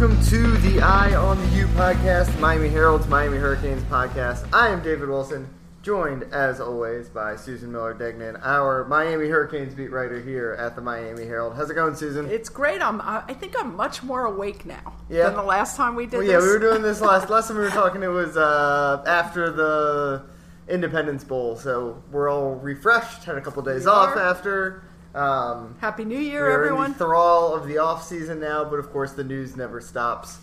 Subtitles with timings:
[0.00, 4.46] welcome to the Eye on the U podcast, Miami Herald's Miami Hurricanes podcast.
[4.52, 5.48] I am David Wilson,
[5.82, 10.82] joined as always by Susan Miller Degnan, our Miami Hurricanes beat writer here at the
[10.82, 11.54] Miami Herald.
[11.56, 12.26] How's it going, Susan?
[12.30, 12.80] It's great.
[12.80, 13.00] I'm.
[13.00, 15.24] I think I'm much more awake now Yeah.
[15.24, 16.30] than the last time we did Well, this.
[16.30, 18.02] yeah, we were doing this last last time we were talking.
[18.02, 20.22] It was uh, after the
[20.68, 23.24] Independence Bowl, so we're all refreshed.
[23.24, 24.20] Had a couple days We off are.
[24.20, 24.82] after.
[25.18, 26.86] Um, Happy New Year, We're everyone.
[26.86, 30.38] in the thrall of the off season now, but of course the news never stops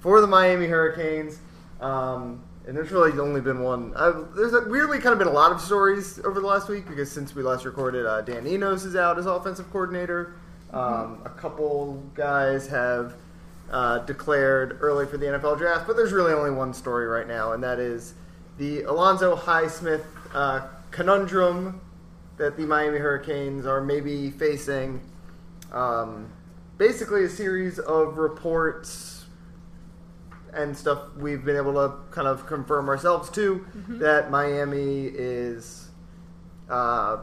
[0.00, 1.38] for the Miami Hurricanes.
[1.78, 3.92] Um, and there's really only been one.
[3.94, 6.88] Uh, there's a, weirdly kind of been a lot of stories over the last week
[6.88, 10.36] because since we last recorded, uh, Dan Enos is out as offensive coordinator.
[10.72, 13.16] Um, a couple guys have
[13.70, 17.52] uh, declared early for the NFL draft, but there's really only one story right now,
[17.52, 18.14] and that is
[18.56, 21.82] the Alonzo Highsmith uh, conundrum
[22.36, 25.00] that the Miami Hurricanes are maybe facing.
[25.72, 26.30] Um,
[26.78, 29.24] basically, a series of reports
[30.52, 33.66] and stuff we've been able to kind of confirm ourselves too
[33.98, 35.88] that Miami is,
[36.70, 37.18] uh,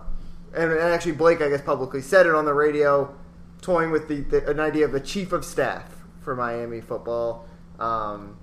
[0.53, 3.16] and, and actually Blake, I guess, publicly said it on the radio,
[3.62, 7.48] toying with the, the an idea of the chief of staff for Miami football.
[7.80, 8.38] Um,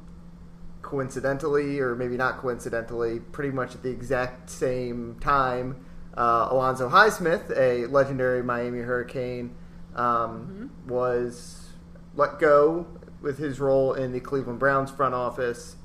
[0.80, 5.84] coincidentally, or maybe not coincidentally, pretty much at the exact same time,
[6.19, 9.55] uh, Alonzo Highsmith, a legendary Miami Hurricane,
[9.94, 11.69] um, was
[12.16, 12.86] let go
[13.22, 15.77] with his role in the Cleveland Browns front office.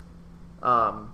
[0.63, 1.13] Um,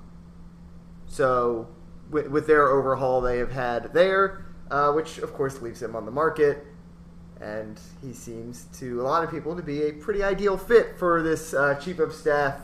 [1.06, 1.68] so,
[2.10, 6.06] with, with their overhaul they have had there, uh, which of course leaves him on
[6.06, 6.66] the market.
[7.42, 11.22] And he seems to a lot of people to be a pretty ideal fit for
[11.22, 12.56] this uh, chief of staff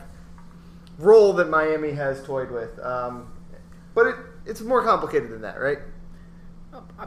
[0.98, 2.78] role that Miami has toyed with.
[2.78, 3.32] Um,
[3.94, 5.78] but it, it's more complicated than that, right?
[6.76, 7.06] Uh, uh,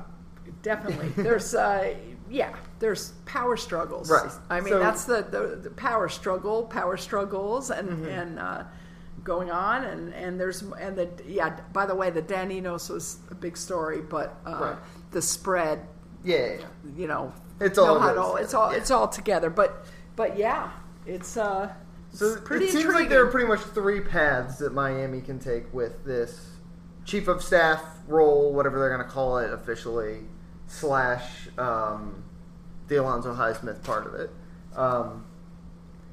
[0.62, 1.10] definitely.
[1.24, 1.96] There's, uh,
[2.30, 4.10] yeah, there's power struggles.
[4.12, 4.30] Right.
[4.50, 8.06] I mean, So- that's the, the the power struggle, power struggles, and Mm-hmm.
[8.06, 8.64] and uh,
[9.24, 11.60] going on, and and there's and the yeah.
[11.74, 14.78] By the way, the Dan Enos was a big story, but uh, Right.
[15.12, 15.88] the spread,
[16.24, 16.58] Yeah,
[16.96, 18.78] you know, It's all it all it's all yeah.
[18.78, 19.50] it's all together.
[19.50, 19.86] But
[20.16, 20.72] but yeah,
[21.08, 21.70] it's uh,
[22.14, 23.02] So it's pretty it seems intriguing.
[23.02, 26.52] like there are pretty much three paths that Miami can take with this
[27.06, 30.20] chief of staff role, whatever they're going to call it officially,
[30.68, 32.24] slash um,
[32.88, 34.30] the Alonzo Highsmith part of it.
[34.76, 35.26] Um,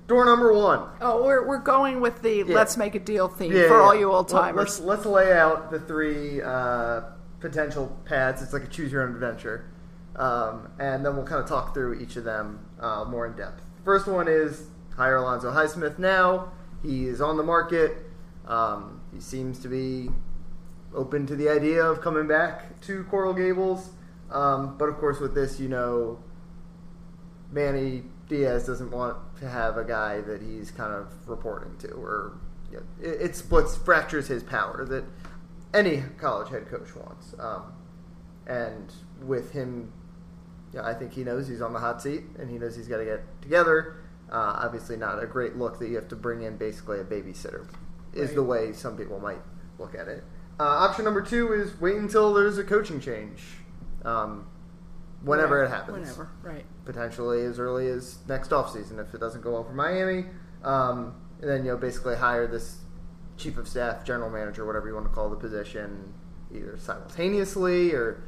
[0.06, 0.88] door number one.
[1.00, 3.82] Oh, we're, we're going with the let's make a deal theme Yeah, for yeah.
[3.82, 4.78] all you old timers.
[4.78, 7.02] let's, let's lay out the three uh,
[7.40, 8.42] potential paths.
[8.42, 9.70] It's like a choose your own adventure.
[10.16, 13.62] Um, and then we'll kind of talk through each of them uh, more in depth.
[13.84, 16.52] First one is hire Alonzo Highsmith now.
[16.82, 17.98] He is on the market.
[18.46, 20.08] Um, he seems to be
[20.96, 23.90] open to the idea of coming back to Coral Gables.
[24.30, 26.18] Um, but of course, with this, you know,
[27.52, 32.32] Manny Diaz doesn't want to have a guy that he's kind of reporting to, or
[32.72, 35.04] you know, it, it splits, fractures his power that
[35.72, 37.34] any college head coach wants.
[37.38, 37.72] Um,
[38.46, 38.92] and
[39.22, 39.92] with him,
[40.72, 42.98] yeah, I think he knows he's on the hot seat, and he knows he's got
[42.98, 43.98] to get together.
[44.30, 47.68] Uh, obviously, not a great look that you have to bring in basically a babysitter,
[48.12, 48.34] is Right.
[48.34, 49.40] the way some people might
[49.78, 50.24] look at it.
[50.58, 53.42] Uh, option number two is wait until there's a coaching change,
[54.04, 54.46] um,
[55.22, 56.64] whenever it happens Whenever, right.
[56.84, 60.24] potentially as early as next offseason if it doesn't go well for Miami.
[60.64, 62.78] Um, and then, you know, basically hire this
[63.36, 66.14] chief of staff, general manager, whatever you want to call the position,
[66.54, 68.22] either simultaneously or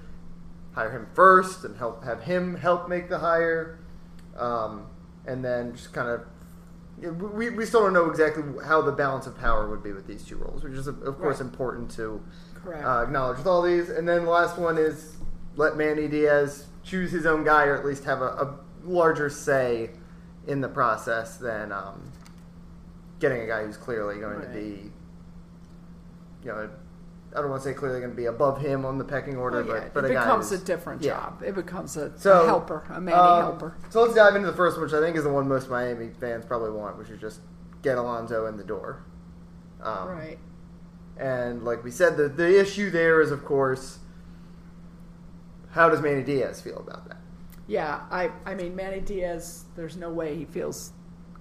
[0.72, 3.78] hire him first and help have him help make the hire.
[4.36, 4.86] Um,
[5.26, 6.22] and then just kind of.
[7.00, 10.24] We, we still don't know exactly how the balance of power would be with these
[10.24, 11.48] two roles, which is, of course, Right.
[11.48, 12.20] important to
[12.84, 13.88] uh, acknowledge with all these.
[13.88, 15.16] And then the last one is
[15.56, 19.90] let Manny Diaz choose his own guy, or at least have a, a larger say
[20.46, 22.10] in the process than um,
[23.20, 24.90] getting a guy who's clearly going to be,
[26.44, 26.70] you know,
[27.34, 29.62] I don't want to say clearly going to be above him on the pecking order,
[29.62, 31.10] Well, yeah, but but it becomes a different yeah.
[31.10, 31.42] job.
[31.44, 33.76] It becomes a, So a helper, a Manny um, helper.
[33.90, 36.08] So let's dive into the first one, which I think is the one most Miami
[36.20, 37.40] fans probably want, which is just
[37.82, 39.04] get Alonzo in the door.
[39.82, 40.38] Um, right.
[41.18, 43.98] And like we said, the the issue there is, of course,
[45.70, 47.18] how does Manny Diaz feel about that?
[47.66, 50.92] Yeah, I, I mean, Manny Diaz, there's no way he feels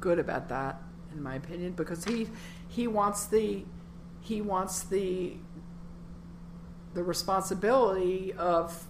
[0.01, 0.81] good about that,
[1.13, 2.27] in my opinion, because he
[2.67, 3.63] he wants the
[4.19, 5.38] he wants the
[6.97, 8.83] the responsibility of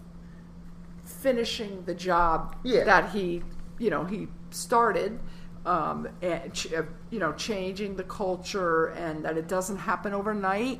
[1.04, 2.86] finishing the job Yeah.
[2.86, 3.44] that he
[3.80, 5.19] you know he started
[5.65, 10.80] um, and ch- uh, you know changing the culture and that it doesn't happen overnight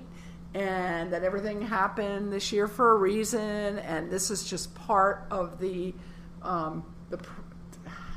[0.54, 5.60] and that everything happened this year for a reason and this is just part of
[5.60, 5.94] the
[6.44, 7.42] um, the pr-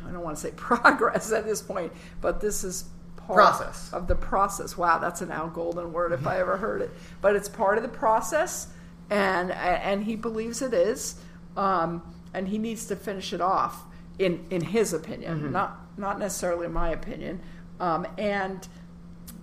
[0.06, 2.84] I don't want to say progress at this point, but this is
[3.16, 3.92] part Process.
[3.92, 4.76] of the process.
[4.78, 6.90] Wow, that's an Al Golden word if I ever heard it.
[7.20, 8.68] But it's part of the process,
[9.10, 11.16] and and he believes it is,
[11.56, 12.02] um,
[12.32, 13.84] and he needs to finish it off
[14.18, 17.40] in in his opinion, not not necessarily my opinion,
[17.80, 18.68] um, and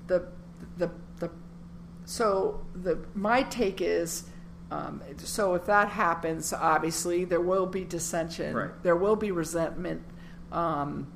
[0.08, 0.28] the
[0.78, 1.30] the the
[2.06, 4.24] so the my take is
[4.72, 8.56] um, so if that happens obviously there will be dissension.
[8.56, 8.84] Right.
[8.84, 10.04] there will be resentment
[10.52, 11.08] um,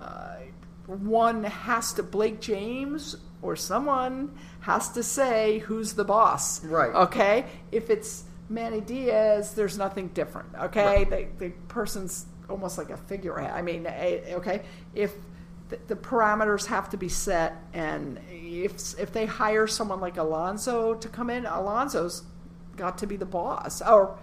[0.00, 0.36] uh,
[0.86, 6.64] one has to blake james or someone has to say who's the boss.
[6.64, 6.94] Right.
[6.94, 7.46] okay?
[7.70, 11.04] If it's manny diaz there's nothing different okay?
[11.04, 13.50] The, the person's almost like a figurehead.
[13.52, 14.62] I mean okay?
[14.94, 15.12] If
[15.68, 20.94] the, the parameters have to be set and if if they hire someone like Alonzo
[20.94, 22.22] to come in Alonzo's
[22.76, 24.18] got to be the boss or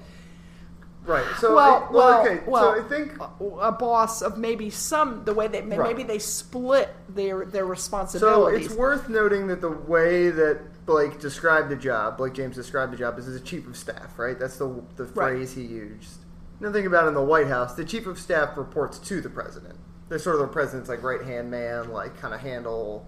[1.06, 1.26] Right.
[1.40, 2.44] So, well, I, well, well, okay.
[2.48, 5.80] well, so I think a, a boss of maybe some the way they Right.
[5.80, 8.68] maybe they split their their responsibilities.
[8.68, 8.72] so.
[8.72, 12.98] It's worth noting that the way that Blake described the job, Blake James described the
[12.98, 14.18] job, is as a chief of staff.
[14.18, 14.40] Right.
[14.40, 15.34] That's the the Right.
[15.34, 16.20] phrase he used.
[16.62, 19.76] Nothing about in the White House, the chief of staff reports to the president.
[20.08, 23.06] They're sort of the president's like right hand man, like kind of handle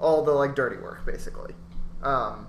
[0.00, 1.54] all the like dirty work, basically.
[2.02, 2.48] Um,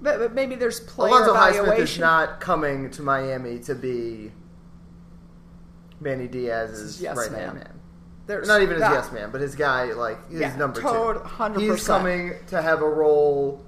[0.00, 4.32] but, but maybe there's player Alonzo Highsmith is not coming to Miami to be
[6.00, 7.64] Manny Diaz's yes right hand man.
[7.64, 7.80] man.
[8.26, 11.28] There's Not even his yes man, but his guy, like his Yeah, number total- two.
[11.28, 11.60] 100%.
[11.60, 13.62] He's coming to have a role.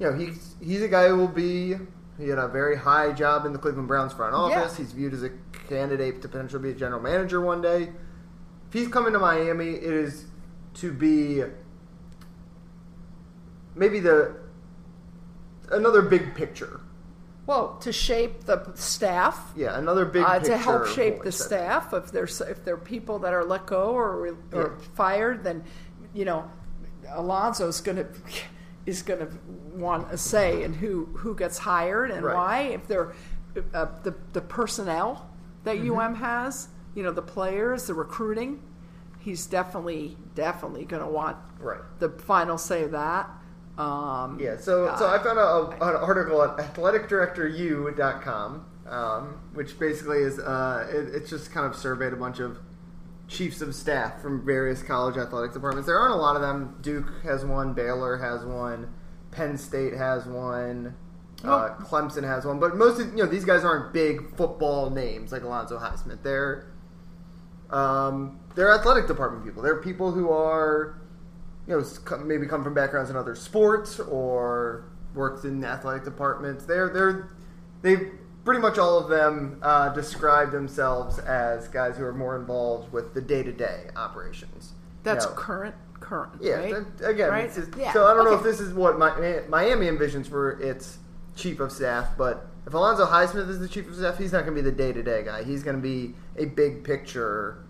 [0.00, 1.76] You know, he's he's a guy who will be.
[2.18, 4.72] He had a very high job in the Cleveland Browns front office.
[4.78, 4.84] Yeah.
[4.84, 5.30] He's viewed as a
[5.68, 7.92] candidate to potentially be a general manager one day.
[8.68, 10.26] If he's coming to Miami, it is
[10.74, 11.42] to be
[13.74, 14.36] maybe the
[15.70, 16.80] another big picture.
[17.46, 19.52] Well, to shape the staff.
[19.54, 21.60] Yeah, another big uh, picture to help shape the voice, I think.
[21.62, 21.92] staff.
[21.92, 24.86] If there's if there are people that are let go or, or Yeah.
[24.94, 25.64] fired, then
[26.14, 26.50] you know
[27.08, 28.06] Alonzo's going to
[28.86, 29.28] is going to
[29.74, 32.34] want a say in who who gets hired and Right.
[32.34, 32.60] why.
[32.74, 33.12] If they're
[33.74, 35.30] uh, the the personnel
[35.64, 35.98] that Mm-hmm.
[35.98, 38.62] UM has, you know, the players, the recruiting,
[39.18, 41.80] he's definitely definitely going to want Right.
[41.98, 43.28] the final say of that.
[43.76, 50.18] Um, Yeah, so so I found a, a, an article at athleticdirectoru.com, um, which basically
[50.18, 52.58] is uh, it, it's just kind of surveyed a bunch of
[53.26, 55.86] chiefs of staff from various college athletic departments.
[55.86, 56.76] There aren't a lot of them.
[56.82, 58.92] Duke has one, Baylor has one,
[59.30, 60.94] Penn State has one,
[61.42, 61.88] uh, Nope.
[61.88, 65.42] Clemson has one, but most of you know these guys aren't big football names like
[65.42, 66.22] Alonzo Highsmith.
[66.22, 66.70] They're
[67.70, 69.62] um, they're athletic department people.
[69.62, 71.00] They're people who are
[71.66, 74.84] you know, maybe come from backgrounds in other sports or
[75.14, 76.64] worked in athletic departments.
[76.64, 77.30] They're they're
[77.82, 78.10] they
[78.44, 83.14] pretty much all of them uh, describe themselves as guys who are more involved with
[83.14, 84.72] the day to day operations.
[85.02, 86.32] that's You know, current current.
[86.42, 86.54] yeah.
[86.56, 86.98] right?
[86.98, 87.54] that- again, Right?
[87.54, 90.98] just, Yeah, so I don't know if this is what Mi- Miami envisions for its
[91.34, 94.54] chief of staff, but if Alonzo Highsmith is the chief of staff, he's not going
[94.56, 95.42] to be the day to day guy.
[95.42, 97.64] He's going to be a big picture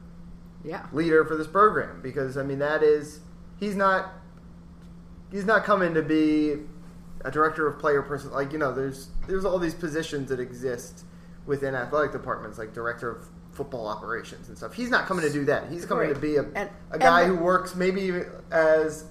[0.64, 0.86] yeah.
[0.92, 3.20] leader for this program because I mean that is
[3.58, 4.12] he's not
[5.30, 6.54] he's not coming to be
[7.24, 11.04] a director of player person like you know there's there's all these positions that exist
[11.46, 14.74] within athletic departments like director of football operations and stuff.
[14.74, 15.70] He's not coming to do that.
[15.70, 19.04] He's coming to be a, And- a guy who works maybe as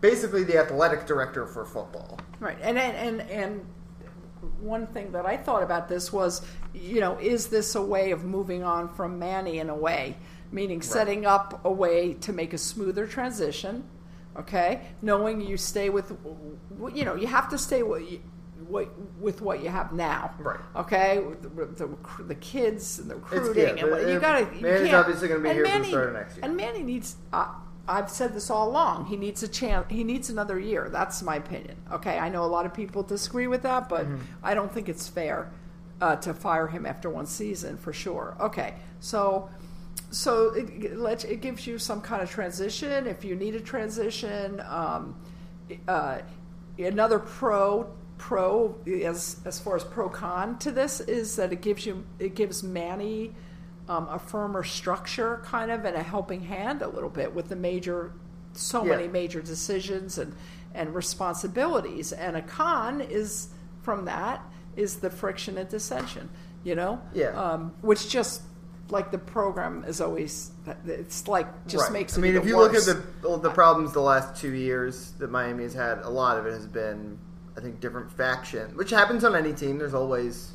[0.00, 2.18] basically the athletic director for football.
[2.40, 3.66] Right, and and and, and
[4.60, 6.42] one thing that I thought about this was,
[6.74, 10.16] you know, is this a way of moving on from Manny in a way,
[10.52, 13.84] meaning setting up a way to make a smoother transition,
[14.36, 14.82] okay?
[15.00, 16.12] Knowing you stay with,
[16.94, 18.02] you know, you have to stay with.
[18.68, 18.88] What,
[19.20, 20.60] with what you have now, Right.
[20.76, 24.62] Okay, With the, the, the kids and the yeah, recruiting, and what, you got to.
[24.62, 26.44] Manny's obviously gonna be here for the start of next year.
[26.44, 27.16] And Manny needs.
[27.32, 27.48] Uh,
[27.88, 29.06] I've said this all along.
[29.06, 29.86] He needs a chance.
[29.90, 30.88] He needs another year.
[30.90, 31.76] That's my opinion.
[31.90, 34.22] Okay, I know a lot of people disagree with that, but Mm-hmm.
[34.42, 35.50] I don't think it's fair
[36.00, 38.36] uh, to fire him after one season for sure.
[38.40, 39.50] Okay, so
[40.12, 44.60] so it, lets it gives you some kind of transition if you need a transition.
[44.60, 45.16] Um,
[45.88, 46.18] uh,
[46.78, 51.84] another pro pro as as far as pro con to this is that it gives
[51.84, 53.32] you it gives Manny
[53.88, 57.56] um, a firmer structure kind of and a helping hand a little bit with the
[57.56, 58.12] major
[58.52, 58.90] so Yeah.
[58.96, 60.34] many major decisions and
[60.74, 63.48] and responsibilities and a con is
[63.82, 64.40] from that
[64.76, 66.28] is the friction and dissension
[66.64, 67.30] you know Yeah.
[67.30, 68.42] um, which just
[68.92, 70.52] like the program is always
[70.86, 71.92] it's like just Right.
[71.92, 72.86] makes it I mean, if you worse.
[72.86, 76.36] look at the the problems the last two years that Miami has had, a lot
[76.38, 77.18] of it has been,
[77.56, 79.78] I think, different faction, which happens on any team.
[79.78, 80.52] There's always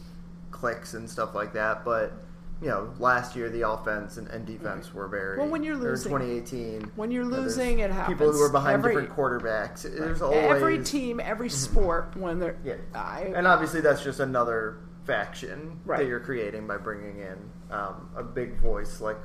[0.52, 2.14] cliques and stuff like that, but
[2.62, 5.38] you know, last year the offense and, and defense were very.
[5.38, 6.92] Well, when you're or losing- 2018.
[6.96, 9.82] when you're you know, losing, it happens, People who are behind Every- different quarterbacks.
[9.84, 11.52] There's always every team, every mhm.
[11.52, 12.76] sport, when they're Yeah.
[12.96, 16.00] I, And obviously, that's just another faction Right.
[16.00, 17.38] that you're creating by bringing in
[17.72, 19.18] um, a big voice like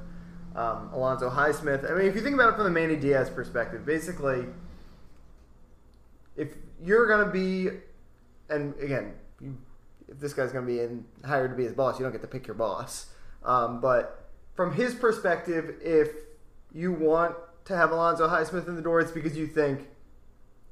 [0.55, 1.91] um, Alonzo Highsmith.
[1.91, 4.47] I mean, if you think about it from the Manny Diaz perspective, basically,
[6.37, 7.79] if you're going to be,
[8.51, 9.57] and again, you,
[10.09, 12.21] if this guy's going to be in, hired to be his boss, you don't get
[12.23, 13.07] to pick your boss.
[13.45, 16.09] Um, but from his perspective, if
[16.73, 17.35] you want
[17.65, 19.89] to have Alonzo Highsmith in the door, it's because you think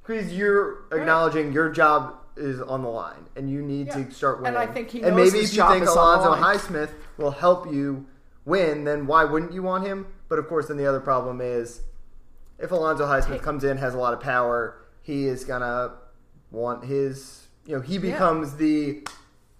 [0.02, 4.04] because you're acknowledging your job is on the line and you need Yeah.
[4.04, 4.56] to start winning.
[4.60, 4.70] And.
[4.70, 6.68] I think he and knows maybe his if you think is on the Alonzo.
[6.68, 8.06] Highsmith will help you
[8.44, 10.06] win, then why wouldn't you want him?
[10.28, 11.82] But of course, then the other problem is
[12.58, 13.38] if Alonzo Highsmith Hey.
[13.38, 15.92] comes in, has a lot of power, he is gonna
[16.50, 17.48] want his.
[17.66, 19.06] You know, he becomes the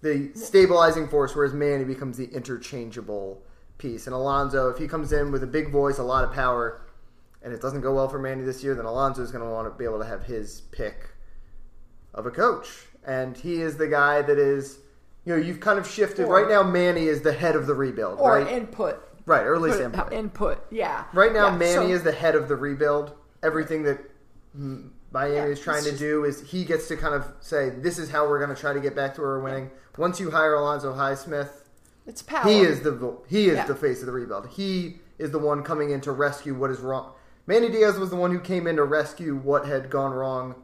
[0.03, 3.43] the stabilizing force, whereas Manny becomes the interchangeable
[3.77, 4.07] piece.
[4.07, 6.81] And Alonzo, if he comes in with a big voice, a lot of power,
[7.43, 9.71] and it doesn't go well for Manny this year, then Alonzo is going to want
[9.71, 11.11] to be able to have his pick
[12.15, 12.87] of a coach.
[13.07, 14.79] And he is the guy that is,
[15.25, 16.27] you know, you've kind of shifted.
[16.27, 18.47] Or- right now, Manny is the head of the rebuild, or right?
[18.49, 19.07] input.
[19.27, 20.13] right, or at least Put input.
[20.13, 21.05] input, yeah.
[21.13, 23.13] Right now, Yeah, Manny so- is the head of the rebuild.
[23.43, 24.01] Everything that
[25.13, 27.99] Miami Yeah, is trying to just- do is he gets to kind of say, "This
[27.99, 30.31] is how we're going to try to get back to where we're winning." Once you
[30.31, 31.49] hire Alonzo Highsmith,
[32.07, 32.43] It's power.
[32.45, 33.67] he is the he is Yeah.
[33.67, 34.47] the face of the rebuild.
[34.49, 37.13] He is the one coming in to rescue what is wrong.
[37.47, 40.55] Manny Diaz was the one who came in to rescue what had gone wrong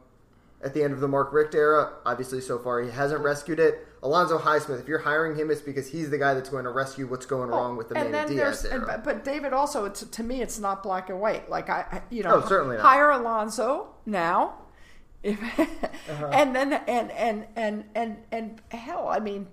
[0.63, 1.93] at the end of the Mark Richt era.
[2.05, 3.87] Obviously, so far he hasn't rescued it.
[4.03, 7.07] Alonzo Highsmith, if you're hiring him, it's because he's the guy that's going to rescue
[7.07, 8.93] what's going wrong with the and Manny Diaz era.
[8.95, 11.49] and, but David also, it's, to me, it's not black and white.
[11.49, 12.85] Like I, you know, Oh, certainly not.
[12.85, 14.55] hire Alonzo now,
[15.23, 16.27] if, Uh-huh.
[16.31, 19.47] and then and and and and and hell, I mean,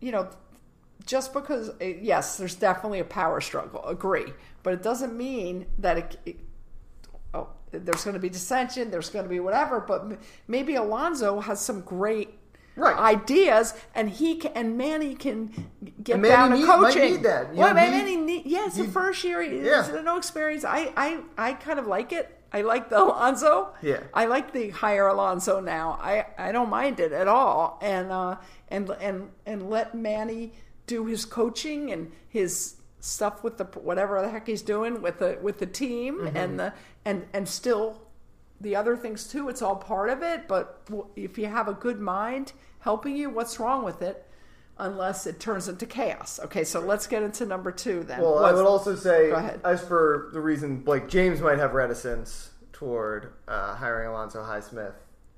[0.00, 0.28] you know,
[1.06, 5.98] just because uh, yes, there's definitely a power struggle, agree, but it doesn't mean that
[5.98, 6.16] it.
[6.24, 6.43] it oh,
[7.80, 8.90] there's going to be dissension.
[8.90, 12.38] There's going to be whatever, but m- maybe Alonzo has some great
[12.76, 12.96] Right.
[12.98, 15.70] ideas, and he can, and Manny can
[16.02, 17.02] get And Manny down to need- might coaching.
[17.12, 17.52] need that.
[17.54, 19.42] You Well, he- Manny need, yeah, it's the he- first year.
[19.42, 20.00] He's Yeah.
[20.04, 20.64] no experience.
[20.64, 22.36] I, I, I kind of like it.
[22.52, 23.74] I like the Alonzo.
[23.80, 24.00] Yeah.
[24.12, 25.98] I like the higher Alonzo now.
[26.02, 27.78] I, I don't mind it at all.
[27.80, 28.36] And uh,
[28.68, 30.52] and and and let Manny
[30.86, 32.74] do his coaching and his
[33.04, 36.36] stuff with the whatever the heck he's doing with the with the team Mm-hmm.
[36.36, 36.72] and the
[37.04, 38.00] and and still
[38.60, 39.48] the other things too.
[39.48, 40.48] It's all part of it.
[40.48, 40.80] But
[41.16, 44.26] if you have a good mind helping you, what's wrong with it?
[44.78, 46.40] Unless it turns into chaos.
[46.44, 48.20] Okay, so let's get into number two then.
[48.20, 49.30] Well, I would also say,
[49.64, 54.94] as for the reason Blake James might have reticence toward uh, hiring Alonzo Highsmith,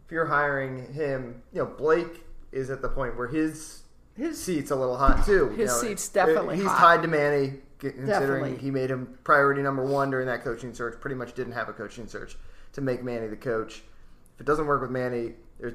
[0.07, 3.83] if you're hiring him, you know, Blake is at the point where his
[4.17, 5.49] His- seat's a little hot too.
[5.51, 6.79] His You know, seat's definitely He's hot.
[6.79, 8.57] tied to Manny, considering Definitely.
[8.57, 10.99] he made him priority number one during that coaching search.
[11.01, 12.37] Pretty much didn't have a coaching search
[12.73, 13.83] to make Manny the coach.
[14.35, 15.75] If it doesn't work with Manny, there's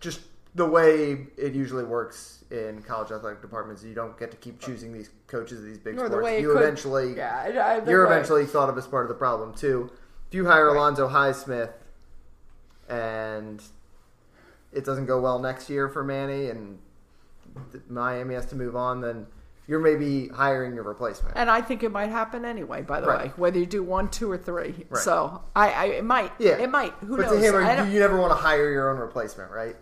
[0.00, 0.20] just
[0.54, 3.82] the way it usually works in college athletic departments.
[3.84, 6.24] You don't get to keep choosing these coaches of these big Or the sports.
[6.24, 9.52] way you could- eventually, yeah, you're way- eventually thought of as part of the problem
[9.54, 9.90] too.
[10.28, 10.76] If you hire Right.
[10.76, 11.72] Alonzo Highsmith
[12.88, 13.62] and
[14.72, 16.78] it doesn't go well next year for Manny and
[17.88, 19.26] Miami has to move on, then
[19.66, 21.36] you're maybe hiring your replacement.
[21.36, 22.82] And I think it might happen anyway.
[22.82, 23.26] By the Right.
[23.26, 24.86] way, whether you do one, two, or three.
[24.88, 25.02] Right.
[25.02, 26.32] So I, I, it might.
[26.38, 26.92] Yeah, it might.
[27.00, 27.40] Who but knows?
[27.40, 29.76] to him, I you, you never want to hire your own replacement, right?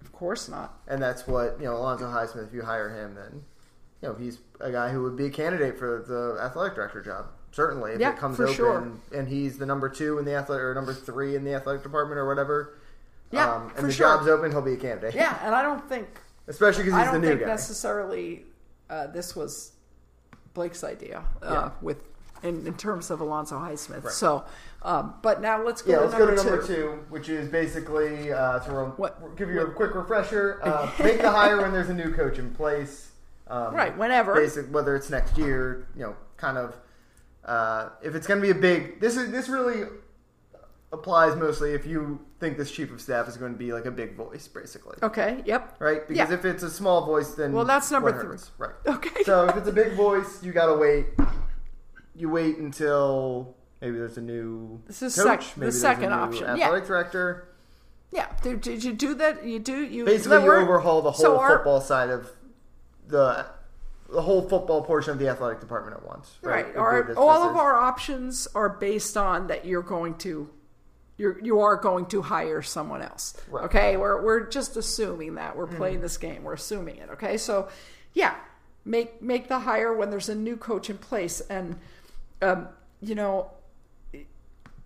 [0.00, 0.80] of course not.
[0.88, 2.46] And that's what you know, Alonzo Highsmith.
[2.48, 3.42] If you hire him, then
[4.00, 7.26] you know he's a guy who would be a candidate for the athletic director job.
[7.52, 8.92] Certainly, if Yeah, it comes open sure.
[9.12, 12.18] and he's the number two in the athletic or number three in the athletic department
[12.18, 12.78] or whatever.
[13.30, 14.16] Yeah, um, and the sure.
[14.16, 15.14] job's open, he'll be a candidate.
[15.14, 16.08] Yeah, and I don't think
[16.48, 17.46] especially because I he's the don't new think guy.
[17.46, 18.44] necessarily
[18.90, 19.72] uh, this was
[20.54, 21.70] Blake's idea uh, Yeah.
[21.80, 21.98] with
[22.42, 24.02] in, in terms of Alonzo Highsmith.
[24.04, 24.12] Right.
[24.12, 24.44] So,
[24.82, 26.74] um, but now let's go Yeah, to let's go number to number two.
[26.74, 30.58] two, which is basically uh, to rem- What- give you a quick refresher.
[30.62, 33.12] Uh, make the hire when there's a new coach in place.
[33.46, 34.34] Um, Right, whenever.
[34.34, 36.74] Basic, whether it's next year, you know, kind of.
[37.44, 39.84] Uh, if it's going to be a big, this is this really
[40.92, 43.90] applies mostly if you think this chief of staff is going to be like a
[43.90, 45.42] big voice, basically, Okay.
[45.46, 45.76] Yep.
[45.78, 46.06] right?
[46.06, 46.34] Because Yeah.
[46.34, 48.28] if it's a small voice, then Well, that's number three.
[48.32, 48.50] hurts?
[48.58, 48.74] right?
[48.86, 49.22] Okay.
[49.24, 51.06] So if it's a big voice, you got to wait.
[52.14, 55.80] You wait until maybe there's a new This is coach, sec- the maybe there's a
[55.80, 56.66] second option, yeah.
[56.66, 57.48] Athletic director.
[58.10, 58.26] yeah.
[58.42, 59.44] Did, did you do that?
[59.44, 59.78] You do.
[59.82, 62.30] You Basically, you overhaul the whole so our- football side of
[63.08, 63.46] the
[64.10, 66.36] the whole football portion of the athletic department at once.
[66.42, 66.66] Right.
[66.66, 66.76] Right.
[66.76, 70.50] Our, all of our options are based on that you're going to
[71.16, 73.34] you're you are going to hire someone else.
[73.48, 73.64] Right.
[73.64, 73.96] Okay?
[73.96, 75.56] We're we're just assuming that.
[75.56, 76.42] We're playing this game.
[76.42, 77.10] We're assuming it.
[77.10, 77.36] Okay?
[77.36, 77.68] So
[78.14, 78.34] yeah.
[78.84, 81.78] make make the hire when there's a new coach in place, and
[82.40, 82.68] um,
[83.00, 83.50] you know,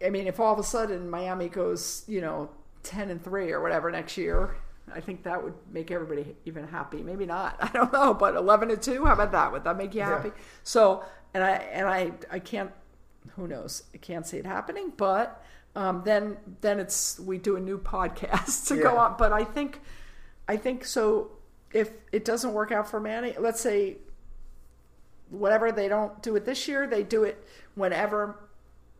[0.04, 2.50] I mean, if all of a sudden Miami goes, you know,
[2.83, 4.56] ten and three or whatever next year,
[4.92, 7.02] I think that would make everybody even happy.
[7.02, 7.56] Maybe not.
[7.61, 9.04] I don't know, but eleven and two.
[9.04, 9.52] How about that?
[9.52, 10.28] Would that make you happy?
[10.28, 10.42] Yeah.
[10.62, 11.04] So,
[11.35, 12.71] and I and I I can't.
[13.37, 13.83] Who knows?
[13.92, 15.42] I can't see it happening, but
[15.76, 19.00] um, then then it's we do a new podcast to go Yeah.
[19.02, 19.14] on.
[19.16, 19.80] But I think
[20.49, 21.30] I think so.
[21.73, 23.99] If it doesn't work out for Manny, let's say
[25.30, 28.37] whatever they don't do it this year, they do it whenever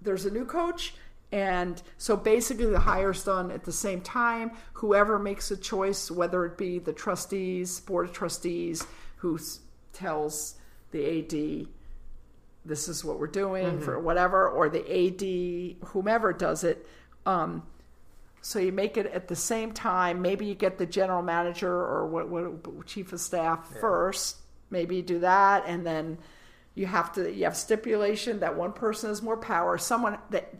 [0.03, 0.95] there's a new coach.
[1.33, 4.53] And so basically, the hire's done at the same time.
[4.75, 9.39] Whoever makes a choice, whether it be the trustees, board of trustees, who
[9.93, 10.55] tells
[10.93, 11.69] the AD,
[12.67, 16.87] this is what we're doing for whatever, or the AD, whomever does it.
[17.25, 17.63] Um,
[18.41, 20.23] so you make it at the same time.
[20.23, 24.37] Maybe you get the general manager or what, what chief of staff first.
[24.71, 26.19] Maybe you do that, and then
[26.75, 29.79] you have to you have stipulation that one person has more power.
[29.79, 30.53] Someone that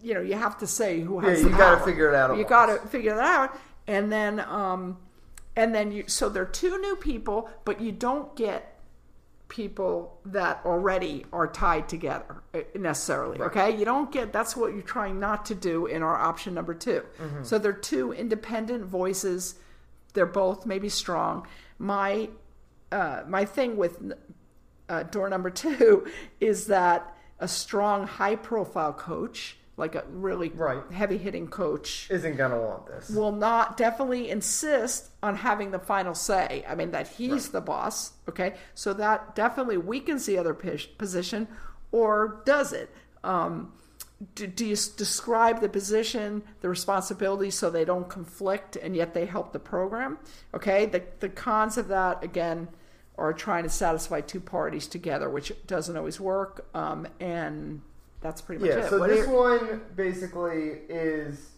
[0.00, 1.42] you know you have to say who has.
[1.42, 4.98] Yeah, you gotta figure it out You got to figure that out, and then um,
[5.54, 6.04] and then you.
[6.06, 8.71] So there are two new people, but you don't get
[9.52, 13.38] people that already are tied together uh, necessarily.
[13.38, 16.72] Okay, you don't get that's what you're trying not to do in our option number
[16.72, 17.04] 2
[17.42, 19.56] So they're two independent voices.
[20.14, 21.46] They're both maybe strong.
[21.78, 22.30] My
[22.90, 24.12] uh, my thing with
[24.88, 26.06] uh, door number two
[26.40, 30.80] is that a strong, high profile coach, like a really Right.
[30.92, 33.10] heavy hitting coach, Isn't gonna want this.
[33.10, 36.64] will not definitely insist on having the final say.
[36.68, 38.54] I mean, that he's the boss, okay?
[38.74, 41.48] So that definitely weakens the other pos- position,
[41.90, 42.90] or does it?
[43.24, 43.72] Um,
[44.36, 49.14] do, do you s- describe the position, the responsibilities, so they don't conflict and yet
[49.14, 50.16] they help the program?
[50.54, 52.68] Okay, the, the cons of that, again,
[53.18, 57.82] are trying to satisfy two parties together, which doesn't always work, um, and
[58.22, 58.90] that's pretty much Yeah, it.
[58.90, 61.50] so What this one basically is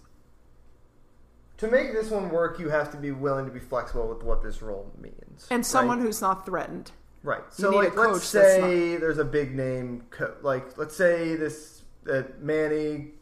[1.58, 4.42] to make this one work, you have to be willing to be flexible with what
[4.42, 5.46] this role means.
[5.50, 6.06] and someone right?
[6.06, 6.90] who's not threatened.
[7.22, 7.42] right.
[7.58, 11.36] you So need a like, let's say there's a big name, co- like let's say
[11.36, 13.12] this that Manny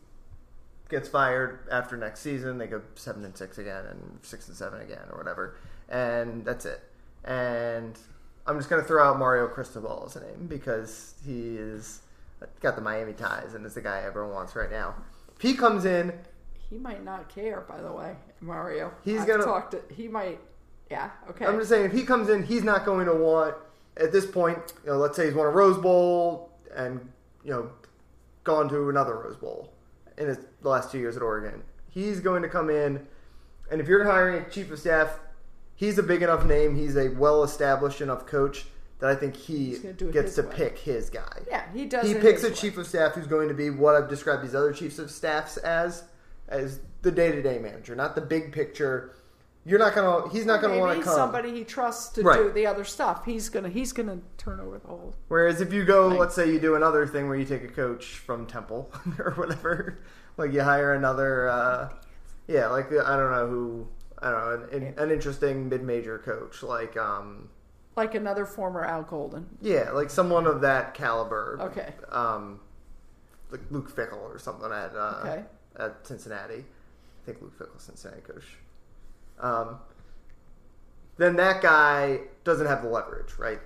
[0.88, 2.58] gets fired after next season.
[2.58, 5.56] They go seven and six again, and six and seven again, or whatever,
[5.88, 6.80] and that's it.
[7.24, 7.98] And
[8.46, 12.00] I'm just gonna throw out Mario Cristobal as a name because he is
[12.60, 14.94] got the Miami ties and is the guy everyone wants right now.
[15.36, 16.12] If he comes in,
[16.70, 18.92] He might not care, by the way, Mario.
[19.04, 19.82] He's I've gonna- talked to.
[19.94, 20.40] He might.
[20.90, 21.10] Yeah.
[21.30, 21.46] Okay.
[21.46, 23.54] I'm just saying if he comes in, he's not going to want
[23.96, 24.58] at this point.
[24.84, 27.00] You know, let's say he's won a Rose Bowl and
[27.44, 27.70] you know
[28.44, 29.72] gone to another Rose Bowl
[30.18, 31.62] in his, the last two years at Oregon.
[31.88, 33.06] He's going to come in,
[33.70, 35.20] and if you're hiring a chief of staff,
[35.74, 36.74] he's a big enough name.
[36.76, 38.64] He's a well-established enough coach
[39.02, 40.54] that I think he He's gonna do it gets to way.
[40.54, 41.40] pick his guy.
[41.48, 42.06] yeah, he does.
[42.08, 42.54] he picks a way.
[42.54, 45.56] chief of staff who's going to be what I've described these other chiefs of staffs
[45.58, 46.04] as,
[46.48, 49.14] as the day-to-day manager, not the big picture.
[49.64, 50.28] You're not gonna.
[50.30, 51.14] He's not gonna want to come.
[51.14, 52.36] somebody he trusts to Right.
[52.38, 53.24] do the other stuff.
[53.24, 53.68] He's gonna.
[53.68, 55.14] He's gonna turn over the whole.
[55.28, 58.04] Whereas if you go, let's say you do another thing where you take a coach
[58.18, 59.98] from Temple or whatever,
[60.36, 61.90] like you hire another, uh,
[62.48, 63.88] yeah, like I don't know who,
[64.20, 64.40] I don't
[64.72, 67.48] know, an, an interesting mid-major coach, like um,
[67.96, 69.46] Like another former Al Golden.
[69.60, 71.58] yeah, like someone of that caliber.
[71.60, 71.92] Okay.
[72.10, 72.60] Um,
[73.50, 75.42] like Luke Fickell or something at uh, Okay.
[75.78, 76.64] at Cincinnati.
[76.64, 78.44] I think Luke Fickell's Cincinnati coach.
[79.40, 79.76] Um,
[81.18, 83.60] then that guy doesn't have the leverage, right?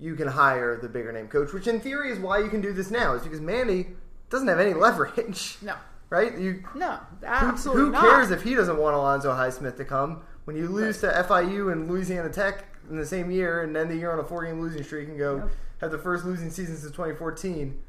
[0.00, 2.72] You can hire the bigger name coach, which in theory is why you can do
[2.72, 3.86] this now, is because Manny
[4.30, 5.74] doesn't have any leverage, No.
[6.10, 6.36] right?
[6.36, 6.98] You No.
[7.20, 8.00] who, Absolutely who not.
[8.02, 11.88] cares if he doesn't want Alonzo Highsmith to come when you lose to FIU and
[11.88, 14.82] Louisiana Tech in the same year and end the year on a four game losing
[14.82, 15.50] streak and go Yep.
[15.80, 17.80] have the first losing season since 2014?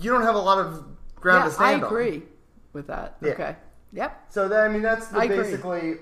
[0.00, 0.84] You don't have a lot of
[1.16, 1.80] ground yeah, to stand on.
[1.80, 1.92] I on.
[1.92, 2.22] agree
[2.72, 3.16] with that.
[3.22, 3.30] Yeah.
[3.32, 3.56] Okay.
[3.92, 4.24] Yep.
[4.28, 5.94] So that, I mean, that's the basically.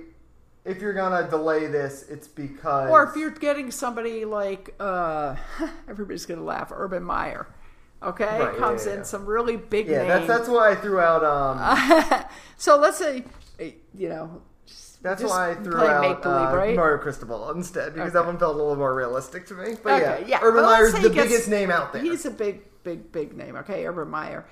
[0.64, 5.36] If you're gonna delay this, it's because Or if you're getting somebody like uh,
[5.88, 7.46] everybody's gonna laugh, Urban Meyer.
[8.02, 10.08] Okay, Right, comes yeah, in some really big yeah, name.
[10.08, 11.24] that's that's why I threw out.
[11.24, 12.24] Um,
[12.56, 13.24] so let's say,
[13.60, 14.42] eh, you know,
[15.06, 16.76] that's just why I threw play out make-believe, uh, right?
[16.76, 18.26] Mario Cristobal instead because that Okay.
[18.28, 19.76] one felt a little more realistic to me.
[19.82, 20.38] But Okay, yeah, yeah.
[20.42, 22.02] Urban Well, let's say the he gets- biggest name out there.
[22.02, 23.56] He's a big, big, big name.
[23.56, 24.44] Okay, Urban Meyer.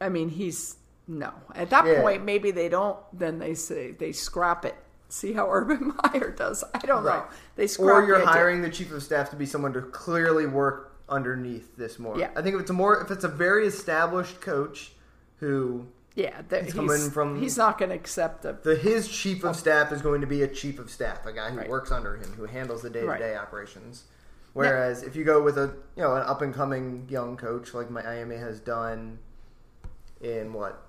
[0.00, 1.32] I mean, he's no.
[1.54, 2.00] At that Yeah.
[2.00, 2.96] point, maybe they don't.
[3.12, 4.74] Then they say they scrap it.
[5.08, 6.62] See how Urban Meyer does.
[6.74, 7.24] I don't know.
[7.56, 8.04] They scrap.
[8.04, 8.28] or you're idea.
[8.28, 12.16] hiring the chief of staff to be someone to clearly work underneath this more.
[12.16, 12.30] Yeah.
[12.36, 14.92] I think if it's a more if it's a very established coach
[15.40, 19.54] who Yeah, He's coming from- he's not going to accept a The his chief of
[19.56, 21.68] staff is going to be a chief of staff, a guy who Right.
[21.68, 24.04] works under him, who handles the day to day operations.
[24.52, 27.90] Whereas if you go with a you know an up and coming young coach like
[27.90, 29.18] Miami has done
[30.20, 30.82] in what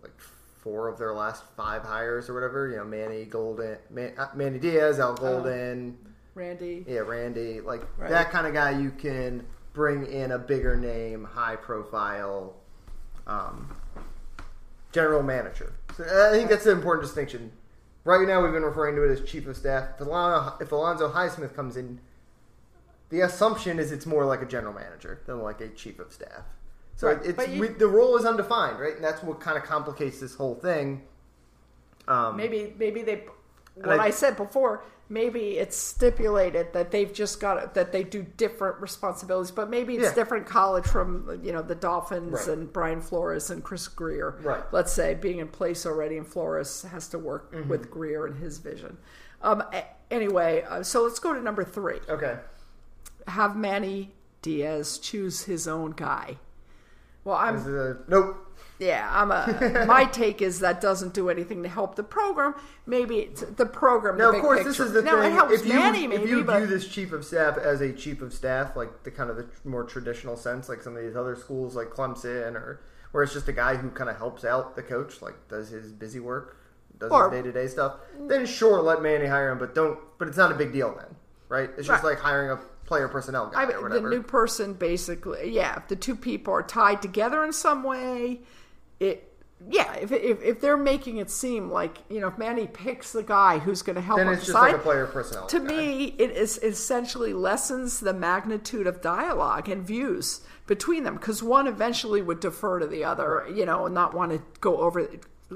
[0.00, 4.28] like four of their last five hires or whatever, you know Manny Golden, Man, uh,
[4.34, 5.98] Manny Diaz, Al Golden,
[6.34, 6.84] Randy.
[6.88, 8.08] yeah Randy, like Right.
[8.10, 12.54] that kind of guy you can bring in a bigger name, high profile.
[13.26, 13.76] Um,
[14.92, 15.72] general manager.
[15.96, 17.52] So uh, I think that's an important distinction.
[18.04, 19.88] Right now, we've been referring to it as chief of staff.
[19.94, 22.00] If Alonzo, if Alonzo Highsmith comes in,
[23.10, 26.42] the assumption is it's more like a general manager than like a chief of staff.
[26.96, 28.94] So Right, it's you- we, the role is undefined, right?
[28.94, 31.02] And that's what kind of complicates this whole thing.
[32.08, 33.24] Um, Maybe maybe they
[33.74, 34.82] what I- I, said before.
[35.12, 40.04] Maybe it's stipulated that they've just got that they do different responsibilities, but maybe it's
[40.04, 40.14] Yeah.
[40.14, 42.48] different college from you know the Dolphins Right.
[42.48, 44.36] and Brian Flores and Chris Grier.
[44.42, 44.62] Right.
[44.72, 47.68] Let's say being in place already, and Flores has to work Mm-hmm.
[47.68, 48.96] with Greer and his vision.
[49.42, 49.62] Um,
[50.10, 52.00] anyway, uh, so let's go to number three.
[52.08, 52.38] Okay.
[53.28, 56.38] Have Manny Diaz choose his own guy.
[57.24, 58.51] Well, I'm a, nope.
[58.82, 59.84] Yeah, I'm a.
[59.86, 62.54] my take is that doesn't do anything to help the program.
[62.86, 64.16] Maybe it's the program.
[64.18, 64.70] Now, the of course, picture.
[64.70, 65.32] this is the now, thing.
[65.32, 67.92] It helps if you Manny, if you but view this chief of staff as a
[67.92, 71.16] chief of staff, like the kind of the more traditional sense, like some of these
[71.16, 72.80] other schools, like Clemson, or
[73.12, 75.92] where it's just a guy who kind of helps out the coach, like does his
[75.92, 76.56] busy work,
[76.98, 77.96] does Or- his day to day stuff.
[78.18, 79.98] Then sure, let Manny hire him, but don't.
[80.18, 81.14] But it's not a big deal then,
[81.48, 81.70] right?
[81.78, 82.10] It's just Right.
[82.14, 85.76] like hiring a player personnel guy I or mean, the new person basically, yeah.
[85.76, 88.40] If the two people are tied together in some way,
[89.02, 89.28] it.
[89.68, 93.22] Yeah, if, if if they're making it seem like you know, if Manny picks the
[93.22, 95.46] guy who's going to help then him it's just like a player personnel.
[95.46, 95.64] to guy.
[95.66, 101.68] me, it is essentially lessens the magnitude of dialogue and views between them because one
[101.68, 105.08] eventually would defer to the other, you know, and not want to go over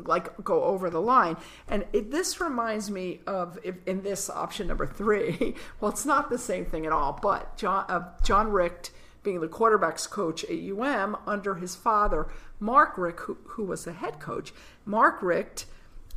[0.05, 1.37] like go over the line.
[1.69, 5.55] And it, this reminds me of if, in this option number three.
[5.81, 8.91] well, it's not the same thing at all, but Jon uh, Jon Richt
[9.27, 12.29] being the quarterbacks coach at UM under his father
[12.61, 14.55] Mark Richt, who, who was the head coach.
[14.87, 15.67] Mark Richt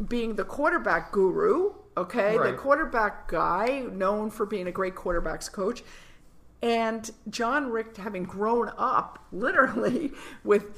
[0.07, 2.51] being the quarterback guru, okay, Right.
[2.51, 5.83] the quarterback guy known for being a great quarterbacks coach,
[6.61, 10.11] and Jon Richt having grown up literally
[10.43, 10.77] with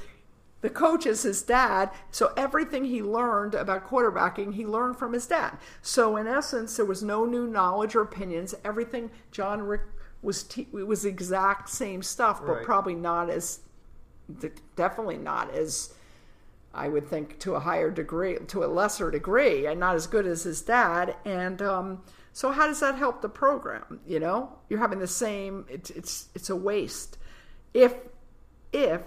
[0.61, 5.25] the coach as his dad, so everything he learned about quarterbacking, he learned from his
[5.27, 5.57] dad.
[5.81, 8.53] So in essence, there was no new knowledge or opinions.
[8.63, 9.85] Everything Jon Richt
[10.21, 12.65] was it was the exact same stuff, but Right.
[12.65, 13.59] probably not as
[14.75, 15.93] definitely not as
[16.73, 20.25] I would think to a higher degree, to a lesser degree, and not as good
[20.25, 21.15] as his dad.
[21.25, 23.99] And um, so, how does that help the program?
[24.07, 25.65] You know, you're having the same.
[25.69, 27.17] It's it's it's a waste.
[27.73, 27.93] If
[28.71, 29.01] if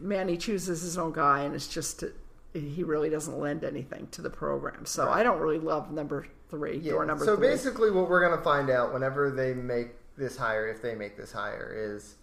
[0.00, 2.04] Manny chooses his own guy, and it's just
[2.52, 4.86] he really doesn't lend anything to the program.
[4.86, 7.48] So I don't really love number three or number so three.
[7.48, 11.16] basically, what we're going to find out whenever they make this hire, if they make
[11.16, 12.16] this hire, is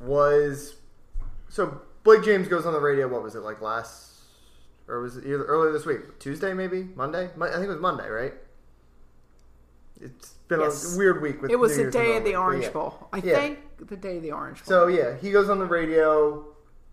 [0.00, 0.76] was
[1.48, 3.06] so Blake James goes on the radio.
[3.08, 4.12] What was it like last,
[4.88, 6.18] or was it either earlier this week?
[6.18, 7.24] Tuesday, maybe Monday.
[7.40, 8.34] I think it was Monday, right?
[10.00, 10.94] It's been Yes.
[10.94, 12.70] a weird week with it was New the Year's day of the Orange yeah.
[12.70, 13.08] Bowl.
[13.12, 13.36] I Yeah.
[13.36, 14.66] think the day of the Orange Bowl.
[14.66, 16.44] So yeah, he goes on the radio,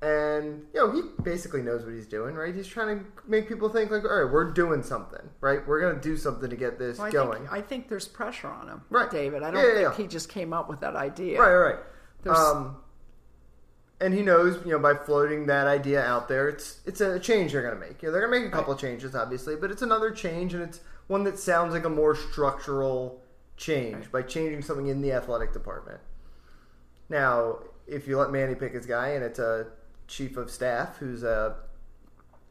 [0.01, 2.53] and you know he basically knows what he's doing, right?
[2.53, 5.65] He's trying to make people think like, all right, we're doing something, right?
[5.67, 7.39] We're gonna do something to get this Well, I going.
[7.39, 9.09] Think, I think there's pressure on him, Right.
[9.09, 9.41] David.
[9.43, 10.03] I don't Yeah, think yeah.
[10.03, 11.39] he just came up with that idea.
[11.41, 11.79] Right, right.
[12.23, 12.77] There's- Um,
[13.99, 17.53] and he knows, you know, by floating that idea out there, it's it's a change
[17.53, 18.03] they're going to make.
[18.03, 20.53] You know, they're going to make a couple of changes, obviously, but it's another change,
[20.53, 23.23] and it's one that sounds like a more structural
[23.55, 25.99] change by changing something in the athletic department.
[27.09, 29.67] Now, if you let Manny pick his guy, and it's a
[30.07, 31.55] chief of staff who's a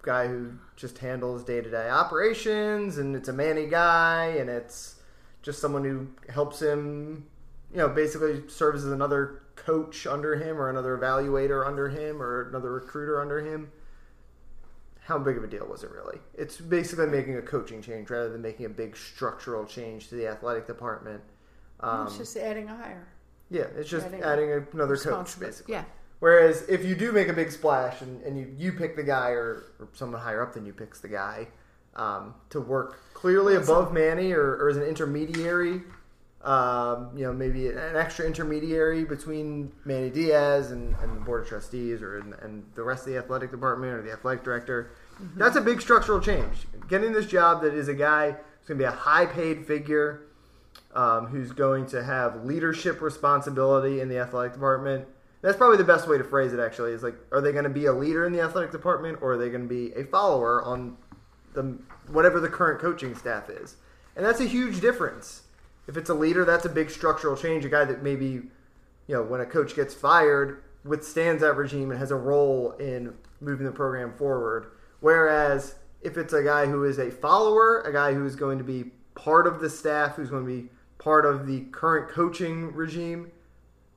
[0.03, 4.97] guy who just handles day to day operations, and it's a Manny guy, and it's
[5.43, 7.27] just someone who helps him,
[7.73, 12.49] you know, basically serves as another coach under him, or another evaluator under him, or
[12.49, 13.71] another recruiter under him.
[15.01, 16.19] How big of a deal was it really?
[16.35, 20.27] It's basically making a coaching change rather than making a big structural change to the
[20.27, 21.23] athletic department.
[21.81, 23.07] Um, it's just adding a hire.
[23.51, 25.75] yeah, it's just adding adding another coach, basically.
[25.75, 25.85] Yeah.
[26.19, 29.31] Whereas if you do make a big splash and, and you, you pick the guy
[29.31, 31.49] or, or someone higher up than you picks the guy
[31.95, 35.83] um, to work clearly Well, above Manny or, or as an intermediary,
[36.43, 41.49] um, you know, maybe an extra intermediary between Manny Diaz and, and the board of
[41.49, 44.93] trustees or and, and the rest of the athletic department or the athletic director.
[45.37, 46.67] That's a big structural change.
[46.89, 50.27] Getting this job that is a guy who's going to be a high paid figure,
[50.95, 55.07] um, who's going to have leadership responsibility in the athletic department.
[55.47, 56.59] That's probably the best way to phrase it.
[56.59, 59.35] Actually, is like, are they going to be a leader in the athletic department, or
[59.35, 60.97] are they going to be a follower on
[61.55, 61.79] the
[62.09, 63.77] whatever the current coaching staff is?
[64.17, 65.43] And that's a huge difference.
[65.87, 67.65] If it's a leader, that's a big structural change.
[67.65, 68.51] A guy that maybe, you
[69.15, 73.67] know, when a coach gets fired, withstands that regime and has a role in moving
[73.67, 74.73] the program forward.
[74.99, 78.65] Whereas if it's a guy who is a follower, a guy who is going to
[78.65, 83.31] be part of the staff, who's going to be part of the current coaching regime,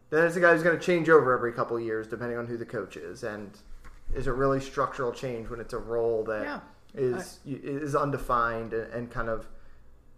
[0.10, 2.48] then it's a guy who's going to change over every couple of years depending on
[2.48, 3.24] who the coach is.
[3.24, 3.52] And
[4.16, 6.60] is it really structural change when it's a role that Yeah.
[6.96, 9.48] is is undefined and, and kind of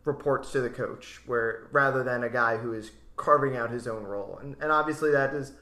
[0.06, 4.04] reports to the coach, where rather than a guy who is carving out his own
[4.04, 5.54] role, and, and obviously that is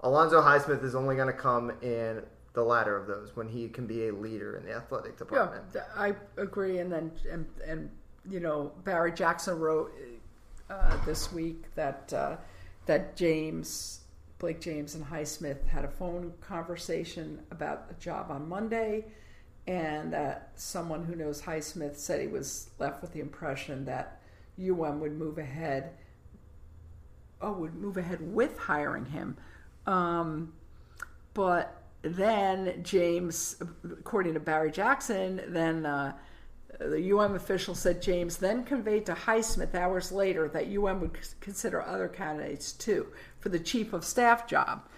[0.00, 2.22] Alonzo Highsmith is only going to come in
[2.54, 5.62] the latter of those when he can be a leader in the athletic department.
[5.72, 6.78] th- I agree.
[6.78, 7.90] And then, and, and
[8.28, 9.92] you know, Barry Jackson wrote
[10.68, 12.36] uh, this week that uh,
[12.86, 14.00] that James,
[14.38, 19.04] Blake James, and Highsmith had a phone conversation about a job on Monday,
[19.66, 24.20] and that someone who knows Highsmith said he was left with the impression that
[24.58, 25.92] UM would move ahead.
[27.40, 29.36] Oh, would move ahead with hiring him.
[29.86, 30.52] Um,
[31.34, 36.14] but then James, according to Barry Jackson, then uh,
[36.78, 41.82] the UM official said James then conveyed to Highsmith hours later that UM would consider
[41.82, 44.88] other candidates too for the chief of staff job,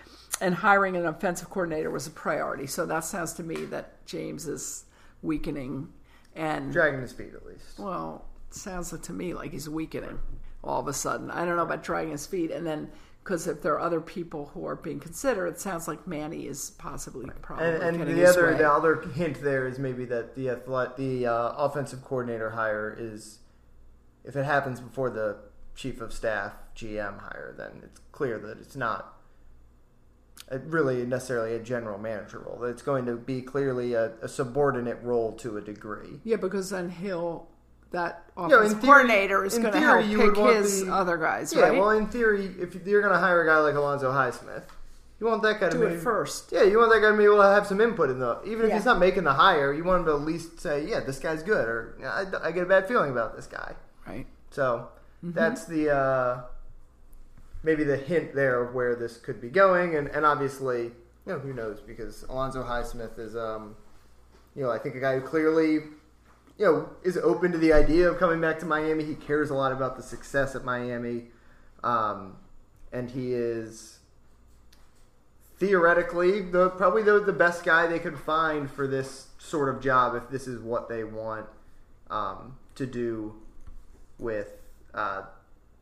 [0.40, 2.66] and hiring an offensive coordinator was a priority.
[2.66, 4.84] So that sounds to me that James is
[5.22, 5.88] weakening,
[6.34, 7.78] and Dragging his feet at least.
[7.78, 10.18] well, it sounds to me like he's weakening
[10.64, 11.30] all of a sudden.
[11.30, 12.90] I don't know about dragging his feet, and then
[13.22, 16.70] because if there are other people who are being considered, it sounds like Manny is
[16.70, 18.58] possibly probably And, and the other way.
[18.58, 23.38] the other hint there is maybe that the athlet, the uh, offensive coordinator hire is
[24.24, 25.36] if it happens before the
[25.76, 29.14] chief of staff GM hire, then it's clear that it's not
[30.48, 32.58] a, really necessarily a general manager role.
[32.58, 36.20] That it's going to be clearly a, a subordinate role to a degree.
[36.24, 37.48] Yeah, because then he'll
[37.92, 41.78] that offensive theory- coordinator is going to help pick his the- other guys, Yeah, right?
[41.78, 44.64] well, in theory, if you're going to hire a guy like Alonzo Highsmith,
[45.20, 46.50] you want that guy to Do maybe, it first.
[46.50, 48.40] Yeah, you want that guy to be able to have some input in the.
[48.44, 48.76] Even if Yeah.
[48.76, 51.42] he's not making the hire, you want him to at least say, "Yeah, this guy's
[51.44, 53.74] good," or "I, I get a bad feeling about this guy."
[54.06, 54.26] Right.
[54.50, 54.88] So
[55.24, 55.32] Mm-hmm.
[55.38, 56.40] that's the uh,
[57.62, 60.92] maybe the hint there of where this could be going, and, and obviously, you
[61.26, 63.76] know, who knows because Alonzo Highsmith is, um,
[64.56, 65.80] you know, I think a guy who clearly,
[66.62, 69.02] you know, is open to the idea of coming back to Miami.
[69.02, 71.24] He cares a lot about the success at Miami,
[71.82, 72.36] um,
[72.92, 73.98] and he is
[75.58, 80.14] theoretically the probably the, the best guy they could find for this sort of job
[80.14, 81.46] if this is what they want
[82.10, 83.34] um, to do
[84.20, 84.52] with
[84.94, 85.22] uh,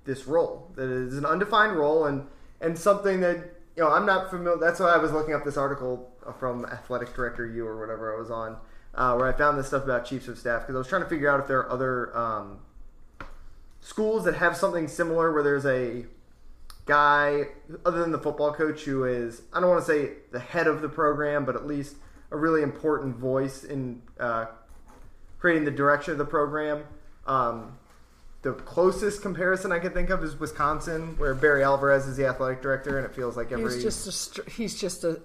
[0.07, 0.71] this role.
[0.77, 2.27] That is an undefined role and
[2.63, 3.37] and something that
[3.77, 4.57] you know I'm not familiar.
[4.57, 8.19] That's why I was looking up this article from Athletic Director U or whatever I
[8.19, 8.57] was on,
[8.95, 11.09] uh, where I found this stuff about chiefs of staff because I was trying to
[11.09, 12.59] figure out if there are other um,
[13.81, 16.07] schools that have something similar where there's a
[16.87, 17.45] guy
[17.85, 20.83] other than the football coach who is I don't want to say the head of
[20.83, 21.97] the program, but at least
[22.31, 24.47] a really important voice in uh,
[25.39, 26.85] creating the direction of the program.
[27.27, 27.79] Um,
[28.43, 32.63] the closest comparison I can think of is Wisconsin, where Barry Alvarez is the athletic
[32.63, 35.21] director, and it feels like every He's just a str- he's just a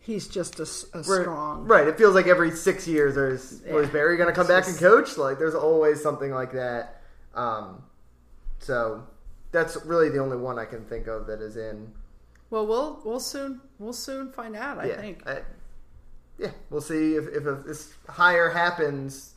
[0.00, 1.86] he's just a Right- strong Right.
[1.86, 3.74] It feels like every six years there's Yeah.
[3.74, 5.16] was Barry going to come It's back just- and coach?
[5.18, 7.02] Like there's always something like that.
[7.34, 7.82] Um,
[8.58, 9.04] so
[9.52, 11.92] that's really the only one I can think of that is in.
[12.50, 14.78] Well, we'll we'll soon we'll soon find out.
[14.78, 15.22] I yeah, think.
[15.28, 15.42] I-
[16.38, 19.34] yeah, we'll see if, if, if this hire happens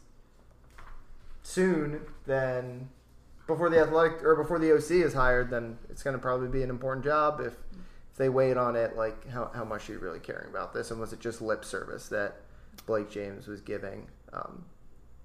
[1.43, 2.01] soon.
[2.25, 2.89] Then
[3.47, 6.63] before the athletic or before the OC is hired, then it's going to probably be
[6.63, 7.41] an important job.
[7.41, 7.53] If
[8.13, 10.91] if they weighed on it, like how how much are you really caring about this,
[10.91, 12.35] and was it just lip service that
[12.85, 14.63] Blake James was giving um,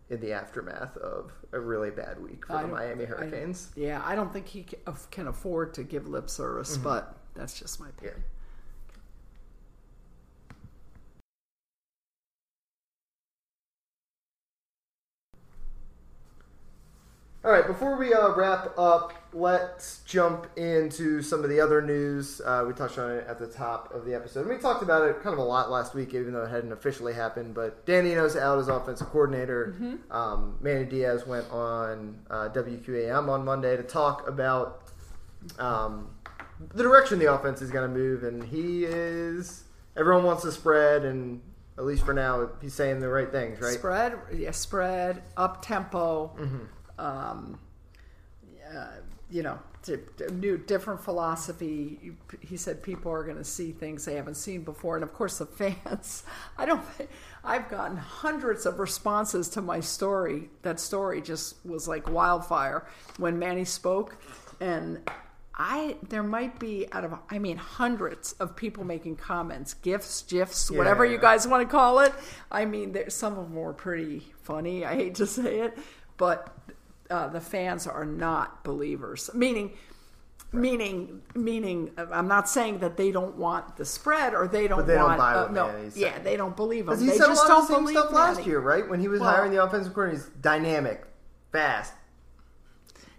[0.08, 3.68] in the aftermath of a really bad week for I the Miami I- Hurricanes?
[3.76, 4.66] yeah, I don't think he
[5.10, 6.84] can afford to give lip service, Mm-hmm.
[6.84, 8.10] but that's just my Yeah.
[17.44, 22.40] All right, before we uh, wrap up, let's jump into some of the other news.
[22.44, 24.48] Uh, we touched on it at the top of the episode.
[24.48, 27.14] We talked about it kind of a lot last week, even though it hadn't officially
[27.14, 27.54] happened.
[27.54, 29.76] But Dan Enos out as offensive coordinator.
[30.10, 34.82] Um, Manny Diaz went on uh, WQAM on Monday to talk about
[35.60, 36.10] um,
[36.74, 39.62] the direction the offense is going to move, and he is.
[39.96, 41.40] Everyone wants to spread, and
[41.78, 43.74] at least for now, he's saying the right things, right?
[43.74, 46.32] Spread, yeah, spread, up tempo.
[46.36, 46.64] Mm-hmm.
[46.98, 47.58] Um,
[48.74, 48.86] uh,
[49.30, 49.58] you know,
[50.32, 52.12] new different philosophy.
[52.40, 55.38] He said people are going to see things they haven't seen before, and of course
[55.38, 55.46] the
[55.84, 56.22] fans.
[56.56, 56.82] I don't.
[57.44, 60.48] I've gotten hundreds of responses to my story.
[60.62, 62.86] That story just was like wildfire
[63.18, 64.16] when Manny spoke,
[64.60, 65.00] and
[65.54, 70.70] I there might be out of I mean hundreds of people making comments, gifs, gifs,
[70.70, 71.12] whatever Yeah.
[71.12, 72.12] you guys want to call it.
[72.50, 74.84] I mean, there, some of them were pretty funny.
[74.86, 75.78] I hate to say it,
[76.16, 76.54] but
[77.10, 79.30] uh, the fans are not believers.
[79.34, 79.72] Meaning,
[80.52, 81.90] meaning, meaning.
[81.98, 84.94] uh, I'm not saying that they don't want the spread or they don't But they
[84.94, 85.18] don't want.
[85.18, 86.98] buy uh, no, yeah, they don't believe him.
[86.98, 88.88] He They said a just lot don't of the same believe stuff last year, right?
[88.88, 91.04] When he was Well- hiring the offensive coordinator, he's dynamic,
[91.52, 91.94] fast.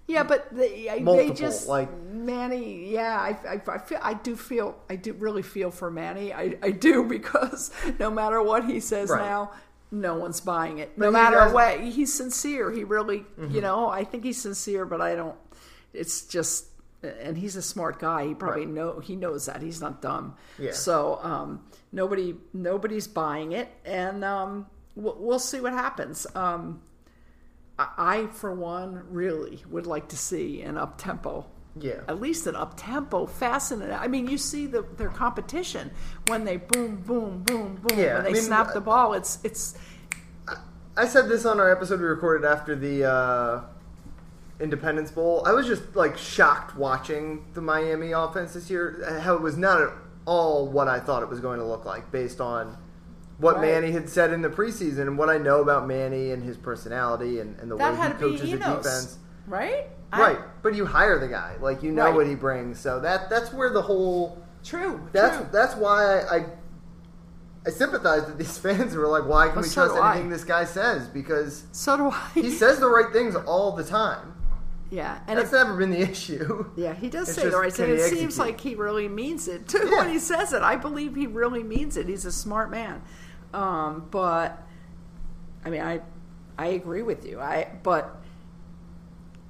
[0.08, 2.90] Yeah, but they, I- they just like- Manny.
[2.92, 6.34] Yeah, I, I, I feel I do feel I do really feel for Manny.
[6.34, 9.22] I, I do because no matter what he says Right.
[9.22, 9.52] now,
[9.92, 10.98] no one's buying it.
[10.98, 12.72] No matter what, he's sincere.
[12.72, 13.56] He really, Mm-hmm.
[13.56, 15.36] you know, I think he's sincere, but I don't.
[15.94, 16.66] It's just,
[17.02, 18.28] and he's a smart guy.
[18.28, 18.76] He probably Right.
[18.76, 20.36] know he knows that he's not dumb.
[20.60, 20.72] Yeah.
[20.74, 26.28] So um, nobody nobody's buying it, and um, we'll, we'll see what happens.
[26.36, 26.82] Um,
[27.80, 31.46] I, I, for one, really would like to see an up tempo.
[31.82, 32.02] Yeah.
[32.08, 33.96] At least an up tempo, fascinating.
[33.96, 35.92] I mean, you see the, their competition
[36.28, 37.98] when they boom, boom, boom, boom.
[38.00, 39.78] Yeah, when they I mean, snap the ball, it's it's
[40.98, 43.62] I said this on our episode we recorded after the uh,
[44.60, 45.44] Independence Bowl.
[45.46, 49.20] I was just like shocked watching the Miami offense this year.
[49.22, 49.90] How it was not at
[50.26, 52.78] all what I thought it was going to look like based on
[53.38, 53.72] what Right.
[53.82, 57.40] Manny had said in the preseason and what I know about Manny and his personality
[57.40, 59.18] and, and the that way he coaches the defense.
[59.48, 59.88] right?
[60.12, 62.16] I- Right, but you hire the guy, like you know Right.
[62.16, 62.80] what he brings.
[62.80, 65.00] So that that's where the whole true.
[65.12, 65.46] that's true.
[65.52, 66.46] that's why I, I
[67.68, 70.02] I sympathize with these fans who are like, why can Well, we so trust do
[70.02, 70.12] I.
[70.14, 71.08] anything this guy says?
[71.08, 72.30] Because So do I.
[72.34, 74.34] he says the right things all the time.
[74.90, 76.72] yeah, and That's it, never been the issue.
[76.76, 77.92] yeah, he does It's say the right thing.
[77.92, 80.00] It he seems like he really means it too Yeah.
[80.00, 80.62] when he says it.
[80.64, 82.08] I believe he really means it.
[82.08, 83.02] He's a smart man.
[83.54, 84.58] Um, but
[85.66, 86.02] I mean, I
[86.58, 87.40] I agree with you.
[87.40, 88.19] I but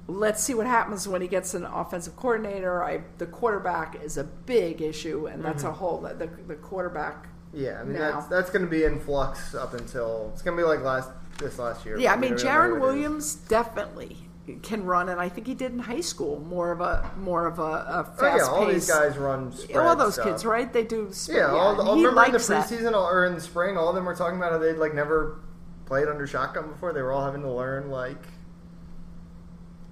[0.08, 2.82] let's see what happens when he gets an offensive coordinator.
[2.82, 5.72] I the quarterback is a big issue, and that's Mm-hmm.
[5.72, 7.28] a whole the the quarterback.
[7.52, 8.12] Yeah, I mean Now.
[8.12, 11.10] that's that's going to be in flux up until it's going to be like last
[11.38, 11.98] this last year.
[11.98, 12.80] Yeah, I mean, Jarren what it is.
[12.82, 14.16] Williams definitely
[14.62, 17.58] can run, and I think he did in high school more of a more of
[17.58, 19.52] a, a Oh, fast yeah, all these guys run.
[19.76, 20.26] All those stuff.
[20.26, 20.72] kids, right?
[20.72, 21.08] They do.
[21.14, 22.66] sp- Yeah, all, and all he remember in the likes that.
[22.68, 25.40] preseason or in the spring, all of them were talking about how they'd like never
[25.86, 26.92] played under shotgun before.
[26.92, 28.22] They were all having to learn like.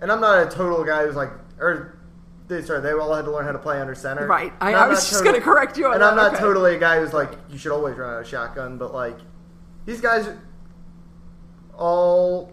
[0.00, 1.98] And I'm not a total guy who's like, or
[2.46, 4.26] they sorry, they all had to learn how to play under center.
[4.26, 4.52] Right.
[4.60, 6.38] I- I was just gonna correct you on and that, I'm not okay.
[6.42, 9.16] totally a guy who's like, you should always run out of shotgun, but like,
[9.86, 10.28] these guys,
[11.76, 12.52] all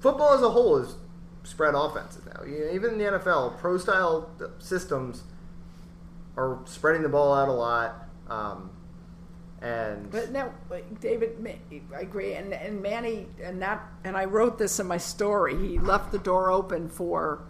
[0.00, 0.96] football as a whole is
[1.42, 2.42] spread offenses now.
[2.44, 5.24] You- Even in the NFL, pro style systems
[6.36, 8.08] are spreading the ball out a lot.
[8.28, 8.70] Um,
[9.64, 10.52] and But no,
[11.00, 11.38] David,
[11.96, 15.56] I agree, and and Manny, and that, and I wrote this in my story.
[15.56, 17.40] He left the door open for,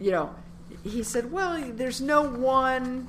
[0.00, 0.34] you know,
[0.82, 3.08] he said, "Well, there's no one,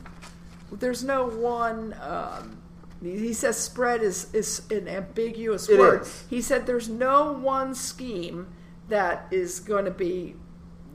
[0.71, 2.57] there's no one." Um,
[3.01, 6.01] he says spread is is an ambiguous It word.
[6.01, 6.23] is.
[6.29, 8.47] He said there's no one scheme
[8.89, 10.35] that is going to be,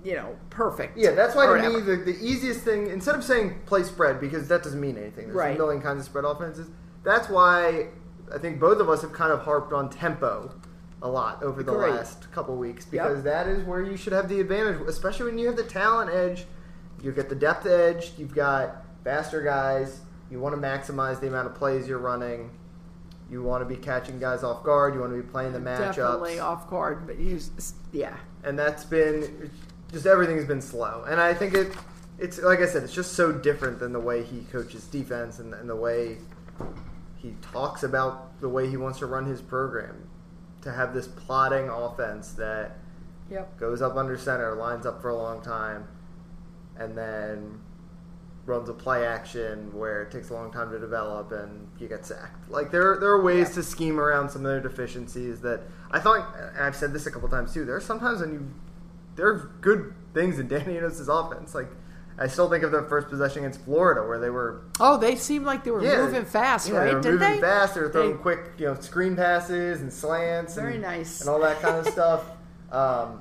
[0.04, 0.98] you know, perfect.
[0.98, 4.48] yeah, that's why to me the, the easiest thing instead of saying play spread because
[4.48, 5.24] that doesn't mean anything.
[5.28, 5.54] There's Right.
[5.56, 6.68] a million kinds of spread offenses.
[7.04, 7.88] That's why
[8.34, 10.54] I think both of us have kind of harped on tempo
[11.00, 11.90] a lot over the Agreed.
[11.92, 13.06] last couple weeks Yep.
[13.06, 16.11] because that is where you should have the advantage, especially when you have the talent
[16.11, 16.46] edge.
[17.02, 18.12] You get the depth edge.
[18.18, 20.00] You've got faster guys.
[20.30, 22.50] You want to maximize the amount of plays you're running.
[23.30, 24.94] You want to be catching guys off guard.
[24.94, 25.96] You want to be playing the matchups.
[25.96, 27.38] definitely off guard, but you,
[27.92, 28.16] yeah.
[28.42, 29.50] and that's been
[29.92, 31.04] just everything's been slow.
[31.08, 31.72] And I think it
[32.18, 35.54] it's like I said, it's just so different than the way he coaches defense and,
[35.54, 36.18] and the way
[37.18, 40.09] he talks about the way he wants to run his program.
[40.62, 42.78] To have this plotting offense that
[43.31, 43.59] Yep.
[43.59, 45.87] goes up under center, lines up for a long time,
[46.76, 47.61] and then
[48.46, 52.07] runs a play action where it takes a long time to develop and you get
[52.07, 52.48] sacked.
[52.50, 53.54] Like there, there are ways Yeah.
[53.57, 56.35] to scheme around some of their deficiencies that I thought.
[56.54, 57.64] And I've said this a couple times too.
[57.66, 58.47] There are sometimes when you
[59.16, 61.55] there are good things in Danny Enos' offense.
[61.55, 61.68] Like
[62.20, 65.46] I still think of their first possession against Florida where they were Oh, they seemed
[65.46, 66.84] like they were yeah, moving fast, yeah, right?
[66.86, 67.40] They were Didn't moving they?
[67.40, 67.74] fast.
[67.74, 70.54] They were throwing They- quick, you know, screen passes and slants.
[70.56, 71.20] Very and, nice.
[71.20, 72.24] and all that kind of stuff.
[72.72, 73.20] Um,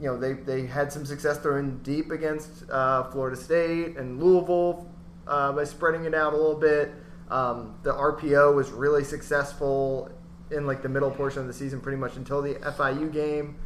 [0.00, 4.90] you know, they, they had some success throwing deep against uh, Florida State and Louisville
[5.26, 6.92] uh, by spreading it out a little bit.
[7.30, 10.10] Um, the RPO was really successful
[10.50, 13.56] in like the middle portion of the season, pretty much until the FIU game.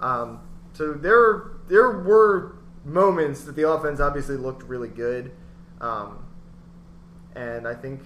[0.00, 0.40] Um,
[0.74, 2.57] so there there were
[2.88, 5.32] moments that the offense obviously looked really good,
[5.80, 6.24] um,
[7.34, 8.00] and I think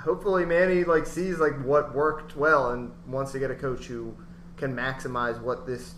[0.00, 4.16] hopefully Manny like sees like what worked well and wants to get a coach who
[4.56, 5.94] can maximize what this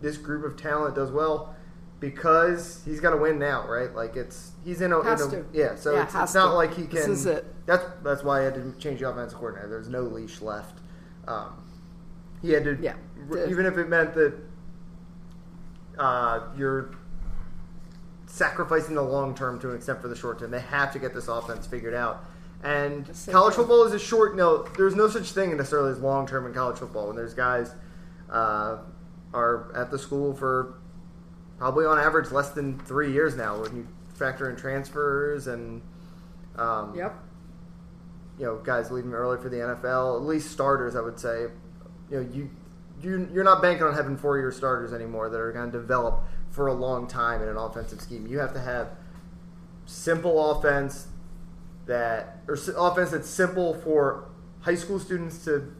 [0.00, 1.54] this group of talent does well
[2.00, 3.94] because he's got to win now, right?
[3.94, 5.46] Like it's he's in a, Has in a to.
[5.52, 5.74] yeah.
[5.76, 6.96] So Yeah, it's, it's not like he can.
[6.96, 7.44] This is it.
[7.66, 9.68] That's that's why I had to change the offensive coordinator.
[9.68, 10.80] There's no leash left.
[11.26, 11.62] Um,
[12.42, 12.94] he had to, Yeah.
[13.48, 14.34] even if it meant that
[15.98, 16.90] uh, you're
[18.26, 20.50] sacrificing the long term to an extent for the short term.
[20.50, 22.24] They have to get this offense figured out.
[22.62, 24.34] And college football is a short.
[24.36, 27.08] No, there's no such thing necessarily as long term in college football.
[27.08, 27.72] When there's guys
[28.30, 28.78] uh,
[29.32, 30.78] are at the school for
[31.58, 33.60] probably on average less than three years now.
[33.62, 35.82] When you factor in transfers and
[36.56, 37.14] um, Yep.
[38.38, 41.46] you know guys leaving early for the NFL, at least starters, I would say.
[42.10, 42.50] You know, you
[43.06, 46.24] you you're not banking on having four year starters anymore that are going to develop
[46.50, 48.26] for a long time in an offensive scheme.
[48.26, 48.88] You have to have
[49.86, 51.06] simple offense
[51.86, 54.28] that or offense that's simple for
[54.60, 55.72] high school students to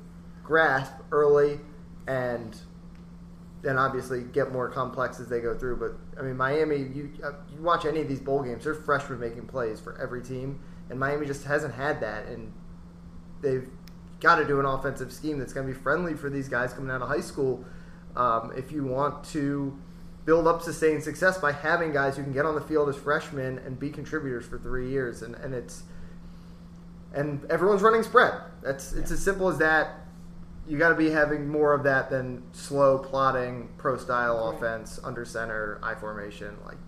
[0.44, 1.58] grasp early
[2.06, 2.56] and
[3.62, 5.76] then obviously get more complex as they go through.
[5.76, 9.18] But I mean, Miami, you uh, you watch any of these bowl games, they're freshmen
[9.18, 12.52] making plays for every team, and Miami just hasn't had that, and
[13.42, 13.68] they've
[14.20, 16.90] got to do an offensive scheme that's going to be friendly for these guys coming
[16.90, 17.64] out of high school.
[18.14, 19.76] Um, if you want to
[20.24, 23.58] build up sustained success by having guys who can get on the field as freshmen
[23.58, 25.84] and be contributors for three years, and, and it's
[27.14, 28.34] and everyone's running spread.
[28.62, 30.00] That's it's as simple as that.
[30.68, 34.56] You got to be having more of that than slow plotting pro style Right.
[34.56, 36.56] offense under center I formation.
[36.64, 36.78] Like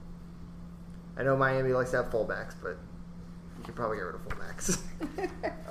[1.17, 2.77] I know Miami likes to have fullbacks, but
[3.69, 4.81] could probably get rid of fullbacks.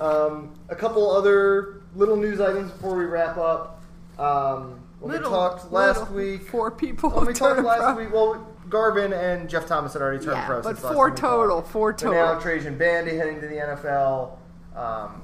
[0.00, 3.82] um, a couple other little news items before we wrap up.
[4.18, 6.14] Um, when Little- we talked last little.
[6.14, 7.10] week, Four people.
[7.10, 7.94] when we talked last pro.
[7.96, 10.62] week, well, Garvin and Jeff Thomas had already turned Yeah, pro.
[10.62, 12.34] but four total, four But total.
[12.34, 14.36] now Trajan Bandy heading to the NFL.
[14.76, 15.22] Um,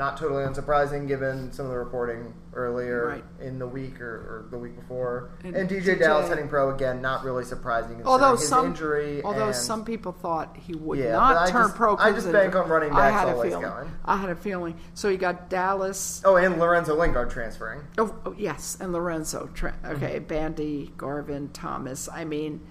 [0.00, 3.24] not totally unsurprising given some of the reporting earlier Right.
[3.38, 5.28] in the week or, or the week before.
[5.44, 9.22] And And, DJ, DJ Dallas heading pro again, not really surprising Although his some, injury.
[9.22, 11.98] although and, some people thought he would Yeah, not turn just- pro.
[11.98, 13.68] I just bank on running I backs had a always feeling.
[13.68, 13.90] going.
[14.06, 14.74] I had a feeling.
[14.94, 16.22] So you got Dallas.
[16.24, 17.82] Oh, and Lorenzo Lingard transferring.
[17.98, 19.50] Oh, oh, yes, and Lorenzo.
[19.52, 19.96] Tra- Mm-hmm.
[20.02, 22.08] okay, Bandy, Garvin, Thomas.
[22.10, 22.62] I mean,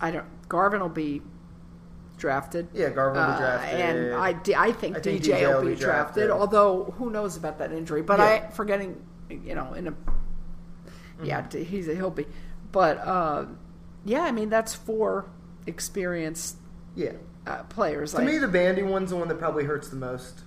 [0.00, 0.24] I don't.
[0.48, 1.20] Garvin will be
[2.26, 2.68] drafted.
[2.72, 3.80] Yeah, Garvin will be Uh, drafted.
[3.80, 7.36] and I, d- I think I think DJ, DJ will be drafted, Although who knows
[7.36, 8.00] about that injury?
[8.00, 8.24] But Yeah.
[8.48, 11.24] I forgetting, you know, in a Mm-hmm.
[11.26, 12.26] yeah, he's a, he'll be.
[12.70, 13.46] But uh,
[14.04, 15.26] yeah, I mean that's four
[15.66, 16.56] experienced
[16.94, 17.12] yeah.
[17.46, 18.12] uh, players.
[18.12, 20.42] To like, me, the Bandy one's the one that probably hurts the most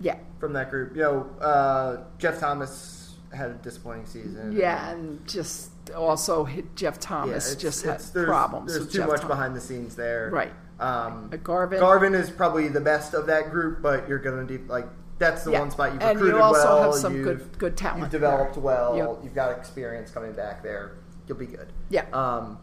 [0.00, 0.96] yeah, from that group.
[0.96, 4.52] You know, uh, Jeff Thomas had a disappointing season.
[4.52, 8.72] yeah, and just also Jeff Yeah, Thomas it's- just it's- had there's, problems.
[8.74, 9.34] There's too Jeff much Thomas.
[9.36, 10.30] behind the scenes there.
[10.32, 10.52] Right.
[10.82, 11.78] Um, Garvin.
[11.80, 14.86] Garvin is probably the best of that group, but you're going to do like
[15.18, 15.60] that's the Yeah.
[15.60, 16.82] one spot you've And you recruited also well.
[16.92, 18.62] have some you've, good- good talent You've developed there.
[18.64, 18.96] well.
[18.96, 19.18] Yep.
[19.22, 20.92] You've got experience coming back there.
[21.28, 21.72] You'll be good.
[21.90, 22.06] Yeah.
[22.12, 22.58] Um,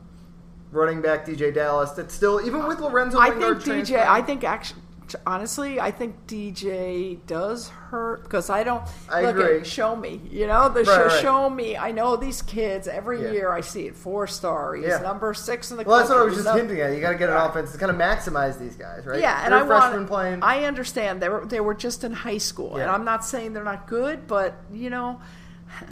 [0.72, 1.92] running back DJ Dallas.
[1.92, 3.18] That's still even with Lorenzo.
[3.20, 4.06] I think DJ.
[4.06, 4.82] I think actually,
[5.26, 8.84] honestly, I think DJ does hurt because I don't.
[9.10, 9.60] I look agree.
[9.60, 11.06] At, show me, you know, the Right, show.
[11.08, 11.22] right.
[11.22, 11.78] Show me.
[11.78, 12.88] I know these kids.
[12.88, 13.32] Every Yeah.
[13.32, 13.96] year I see it.
[13.96, 14.76] Four star.
[14.76, 15.00] He's Yeah.
[15.00, 15.84] number six in the.
[15.84, 16.94] Well, that's what I was just hinting at.
[16.94, 17.50] You got to get an Right.
[17.50, 19.20] offense to kind of maximize these guys, right?
[19.20, 20.08] Yeah, and They're I freshmen want.
[20.08, 20.40] playing.
[20.44, 23.64] I understand they were they were just in high school, and I'm not saying they're
[23.64, 25.20] not good, but you know,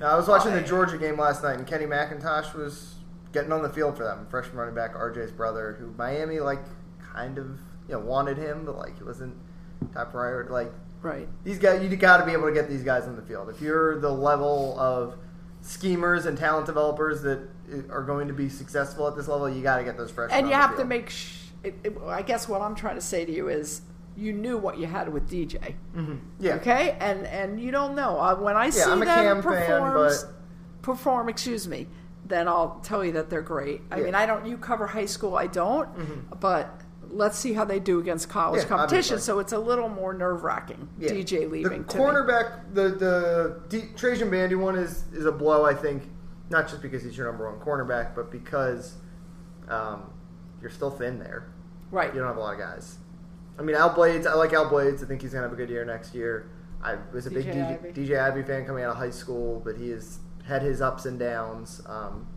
[0.03, 2.95] I was watching the Georgia game last night, and Kenny McIntosh was
[3.33, 4.25] getting on the field for them.
[4.29, 6.59] Freshman running back RJ's brother, who Miami like
[7.13, 9.35] kind of you know wanted him, but like he wasn't
[9.93, 10.49] top priority.
[10.51, 10.71] Like
[11.01, 11.27] right.
[11.43, 13.49] these guys, you got to be able to get these guys in the field.
[13.49, 15.15] If you're the level of
[15.61, 17.47] schemers and talent developers that
[17.89, 20.39] are going to be successful at this level, you got to get those freshmen.
[20.39, 21.09] And you have to make.
[21.09, 21.33] Sh-
[21.63, 23.81] it, it, I guess what I'm trying to say to you is,
[24.15, 25.75] you knew what you had with DJ.
[26.39, 26.55] yeah.
[26.55, 29.93] Okay, and and you don't know uh, when I see I'm a them Cam fan,
[29.93, 30.23] but-
[30.81, 31.29] perform.
[31.29, 31.87] Excuse me.
[32.25, 33.81] Then I'll tell you that they're great.
[33.89, 33.97] I Yeah.
[33.97, 34.05] Mm-hmm.
[34.05, 34.45] mean, I don't.
[34.45, 36.39] You cover high school, I don't.
[36.39, 36.81] But
[37.11, 39.15] let's see how they do against college Yeah, competition.
[39.15, 39.19] obviously.
[39.19, 40.87] So it's a little more nerve wracking.
[40.99, 41.09] Yeah.
[41.11, 41.83] DJ leaving.
[41.83, 45.65] The cornerback, the the D, Trajan Bandy one is is a blow.
[45.65, 46.03] I think
[46.49, 48.95] not just because he's your number one cornerback, but because
[49.69, 50.09] um,
[50.61, 51.47] you're still thin there.
[51.91, 52.13] right?
[52.13, 52.97] You don't have a lot of guys.
[53.59, 54.25] I mean, Al Blades.
[54.27, 55.03] I like Al Blades.
[55.03, 56.49] I think he's gonna have a good year next year.
[56.83, 57.91] I was a big DJ DJ, Ivey.
[58.05, 61.17] DJ Ivey fan coming out of high school, but he has had his ups and
[61.19, 61.81] downs.
[61.87, 62.27] Um,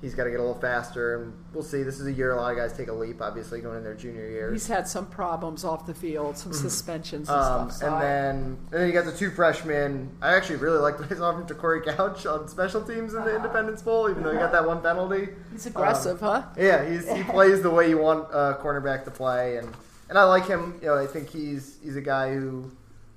[0.00, 1.82] he's got to get a little faster, and we'll see.
[1.82, 3.94] This is a year a lot of guys take a leap, obviously going in their
[3.94, 4.52] junior year.
[4.52, 6.60] He's had some problems off the field, some mm-hmm.
[6.60, 7.80] suspensions and Um, stuff.
[7.80, 10.10] So and I- then and then you got the two freshmen.
[10.22, 13.26] I actually really like what I saw from Corey Couch on special teams in the
[13.26, 13.36] uh-huh.
[13.36, 15.28] Independence Bowl, even though he got that one penalty.
[15.52, 16.48] he's aggressive, um, huh?
[16.56, 19.68] Yeah, he's, he plays the way you want a cornerback to play, and
[20.08, 20.78] and I like him.
[20.80, 22.70] You know, I think he's he's a guy who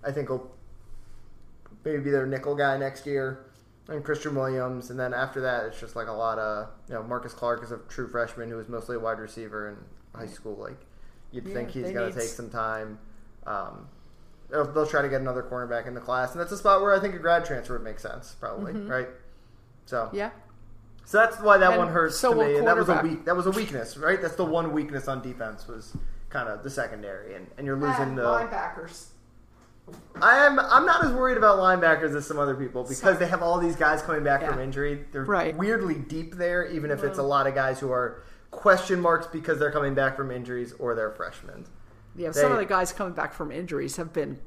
[0.03, 0.51] I think will
[1.83, 3.45] maybe be their nickel guy next year,
[3.91, 7.03] and Christian Williams, and then after that, it's just like a lot of you know
[7.03, 9.77] Marcus Clarke is a true freshman who was mostly a wide receiver in
[10.19, 10.55] high school.
[10.55, 10.79] Like
[11.31, 12.99] you'd Yeah, think he's going to take some time.
[13.45, 13.87] Um,
[14.49, 16.93] they'll, they'll try to get another cornerback in the class, and that's a spot where
[16.93, 19.07] I think a grad transfer would make sense, probably, right?
[19.85, 20.15] So Mm-hmm.
[20.15, 20.29] Yeah.
[21.05, 22.57] so that's why that And one hurts so to me.
[22.57, 23.25] And that was a weak.
[23.25, 24.21] That was a weakness, right?
[24.21, 25.95] That's the one weakness on defense was
[26.29, 28.23] kind of the secondary, and, and you're losing the.
[28.23, 29.07] linebackers.
[30.21, 30.59] I am.
[30.59, 33.15] I'm not as worried about linebackers as some other people because Sorry.
[33.17, 35.05] they have all these guys coming back from injury.
[35.11, 35.55] They're Right.
[35.55, 38.21] weirdly deep there, even if it's a lot of guys who are
[38.51, 41.65] question marks because they're coming back from injuries or they're freshmen.
[42.15, 44.39] Yeah, some of the guys coming back from injuries have been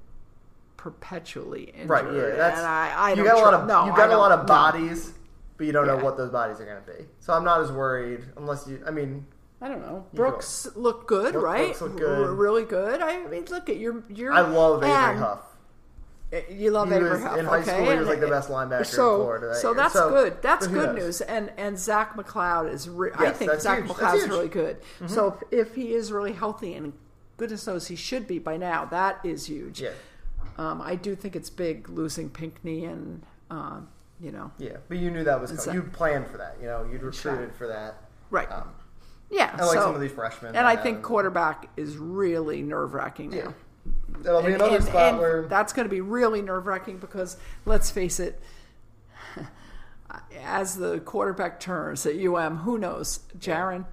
[0.77, 1.91] perpetually injured.
[1.91, 2.05] Right.
[2.05, 2.37] Yeah.
[2.37, 4.41] That's and I, I you got a lot of no, you got a lot of
[4.41, 4.47] no.
[4.47, 5.15] bodies,
[5.57, 7.09] but you don't know what those bodies are going to be.
[7.21, 8.83] So I'm not as worried unless you.
[8.87, 9.27] I mean,
[9.65, 10.05] I don't know.
[10.13, 10.31] You go.
[10.31, 11.81] Brooks look good, Brooks right?
[11.81, 12.27] look good.
[12.29, 13.01] R- really good.
[13.01, 14.33] I mean, look at your your.
[14.33, 15.41] I love Avery Huff.
[16.51, 17.71] You love He Avery Huff, in high okay?
[17.71, 17.91] school.
[17.93, 19.47] He was like the best linebacker so, in Florida.
[19.49, 19.77] That so year.
[19.77, 20.43] that's So, good.
[20.43, 20.97] That's good knows?
[20.97, 21.21] news.
[21.23, 22.89] And and Zach McCloud is.
[22.89, 23.91] Re- I think Zach huge.
[23.91, 24.77] McCloud's really good.
[25.07, 26.93] So if, if he is really healthy and
[27.37, 29.81] goodness knows he should be by now, that is huge.
[29.81, 29.91] Yeah,
[30.59, 33.89] Um, I do think it's big losing Pinckney and um,
[34.21, 34.77] you know yeah.
[34.89, 35.75] But you knew that was coming.
[35.75, 36.57] You planned for that.
[36.61, 37.95] You know, you'd recruited for that.
[38.31, 38.51] right.
[38.51, 38.69] Um,
[39.35, 39.51] yeah.
[39.59, 40.55] I like so, some of these freshmen.
[40.57, 43.37] and I think quarterback is really nerve wracking now.
[43.37, 43.51] Yeah.
[44.21, 46.99] That'll be And- another and- spot and where that's going to be really nerve wracking
[46.99, 48.41] because let's face it,
[50.45, 53.21] as the quarterback turns at UM, who knows?
[53.39, 53.85] Jarren,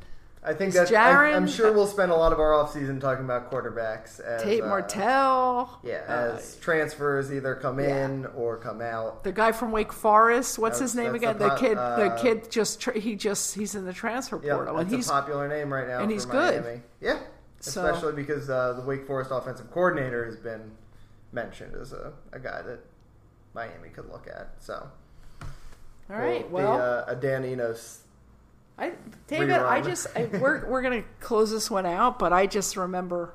[0.44, 0.90] I think that's.
[0.90, 4.20] that I, I'm sure we'll spend a lot of our offseason talking about quarterbacks.
[4.20, 8.06] As, Tate uh, Martell, Yeah, uh, as transfers either come yeah.
[8.06, 9.24] in or come out.
[9.24, 10.58] the guy from Wake Forest.
[10.58, 11.38] What's That's- his name again?
[11.38, 11.78] the The kid.
[11.78, 14.96] uh, the kid just tra- he just he's in the transfer Yeah, portal and that's
[14.96, 16.00] he's a popular name right now.
[16.02, 16.64] and he's good.
[16.64, 16.82] Miami.
[17.02, 17.20] Yeah,
[17.60, 20.72] So- especially because uh, the Wake Forest offensive coordinator has been
[21.32, 22.80] mentioned as a, a guy that
[23.54, 24.54] Miami could look at.
[24.60, 24.90] So,
[26.10, 26.50] all right.
[26.50, 28.01] Well, be, uh, a Dan Enos.
[28.82, 28.92] I,
[29.28, 33.34] David, I just I, we're we're gonna close this one out, but I just remember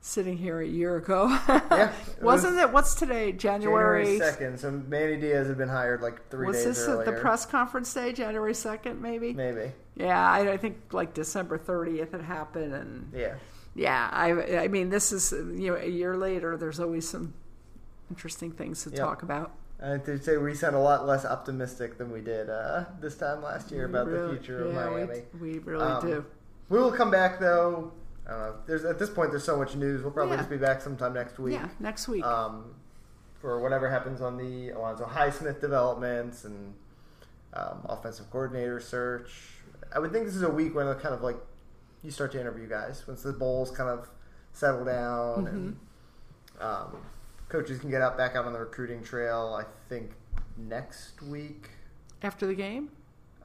[0.00, 1.28] sitting here a year ago.
[1.70, 2.72] Yeah, it wasn't was it?
[2.72, 3.32] What's today?
[3.32, 4.04] January.
[4.04, 4.58] January second.
[4.58, 7.04] So Manny Diaz had been hired like three was this earlier.
[7.04, 9.32] the press conference day, January second, maybe?
[9.32, 9.72] Maybe.
[9.96, 13.34] Yeah, I, I think like December thirtieth it happened, and Yeah.
[13.74, 16.56] yeah, I I mean this is you know a year later.
[16.56, 17.34] There's always some
[18.10, 18.98] interesting things to Yep.
[18.98, 19.52] talk about.
[19.82, 23.42] I would say we sound a lot less optimistic than we did uh, this time
[23.42, 25.22] last year about Really- the future of yeah, we- Miami.
[25.40, 26.24] We, really Um, do.
[26.68, 27.92] We will come back though.
[28.26, 28.54] I don't know.
[28.66, 30.02] There's at this point there's so much news.
[30.02, 30.38] We'll probably Yeah.
[30.42, 31.54] just be back sometime next week.
[31.54, 32.24] Yeah, next week.
[32.24, 32.74] um,
[33.40, 36.74] for whatever happens on the Alonzo Highsmith developments and
[37.54, 39.62] um, offensive coordinator search.
[39.94, 41.38] I would think this is a week when kind of like
[42.02, 44.08] you start to interview guys once the bowls kind of
[44.52, 45.76] settle down and
[46.60, 46.94] Mm-hmm.
[46.94, 47.00] um,
[47.50, 49.54] coaches can get out back out on the recruiting trail.
[49.60, 50.12] I think
[50.56, 51.68] next week.
[52.22, 52.90] after the game.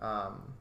[0.02, 0.54] Um,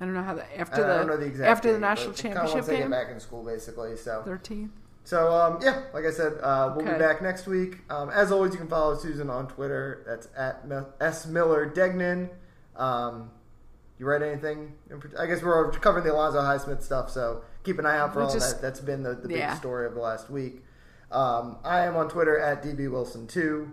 [0.00, 2.10] I don't know how the I after don't know the, the exact after the national
[2.10, 2.90] but kinda championship once they get game.
[2.90, 3.96] back in school, basically.
[3.96, 4.72] So Thirteenth.
[5.04, 7.78] So um, yeah, like I said, uh, we'll be back next week.
[7.90, 10.02] Um, as always, you can follow Susan on Twitter.
[10.06, 10.64] That's at
[11.00, 12.28] s miller degnan.
[12.74, 13.30] Um,
[13.98, 14.74] you read anything?
[15.18, 18.28] I guess we're covering the Alonzo Highsmith stuff, so keep an eye out for We'll
[18.28, 18.62] all just- that.
[18.62, 19.54] That's been the, the big Yeah.
[19.54, 20.62] story of the last week.
[21.10, 23.70] Um, I am on Twitter at dbwilson2.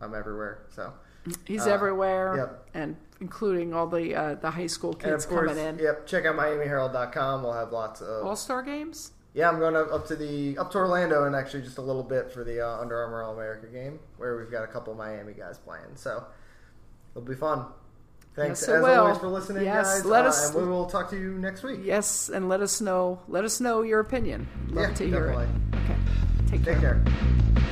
[0.00, 0.62] I'm everywhere.
[0.74, 0.92] So
[1.44, 2.68] He's Uh, everywhere, yep.
[2.74, 5.78] and including all the uh, the high school kids of course, coming in.
[5.78, 6.06] yep.
[6.06, 7.42] Check out MiamiHerald.com.
[7.42, 9.12] We'll have lots of All star games.
[9.34, 12.02] Yeah, I'm going up, up to the up to Orlando and actually just a little
[12.04, 15.32] bit for the uh, Under Armour All America game where we've got a couple Miami
[15.34, 15.94] guys playing.
[15.96, 16.24] So
[17.14, 17.66] it'll be fun.
[18.34, 19.00] Thanks Yes, as will.
[19.00, 20.04] always for listening, Yes, guys.
[20.04, 21.80] let uh, us- and we will talk to you next week.
[21.82, 23.18] Yes, and let us know.
[23.28, 24.46] Let us know your opinion.
[24.68, 25.44] Love Yeah, to hear definitely.
[25.72, 25.84] it.
[25.84, 25.96] Okay.
[26.50, 26.74] Take care.
[26.74, 27.65] Take care.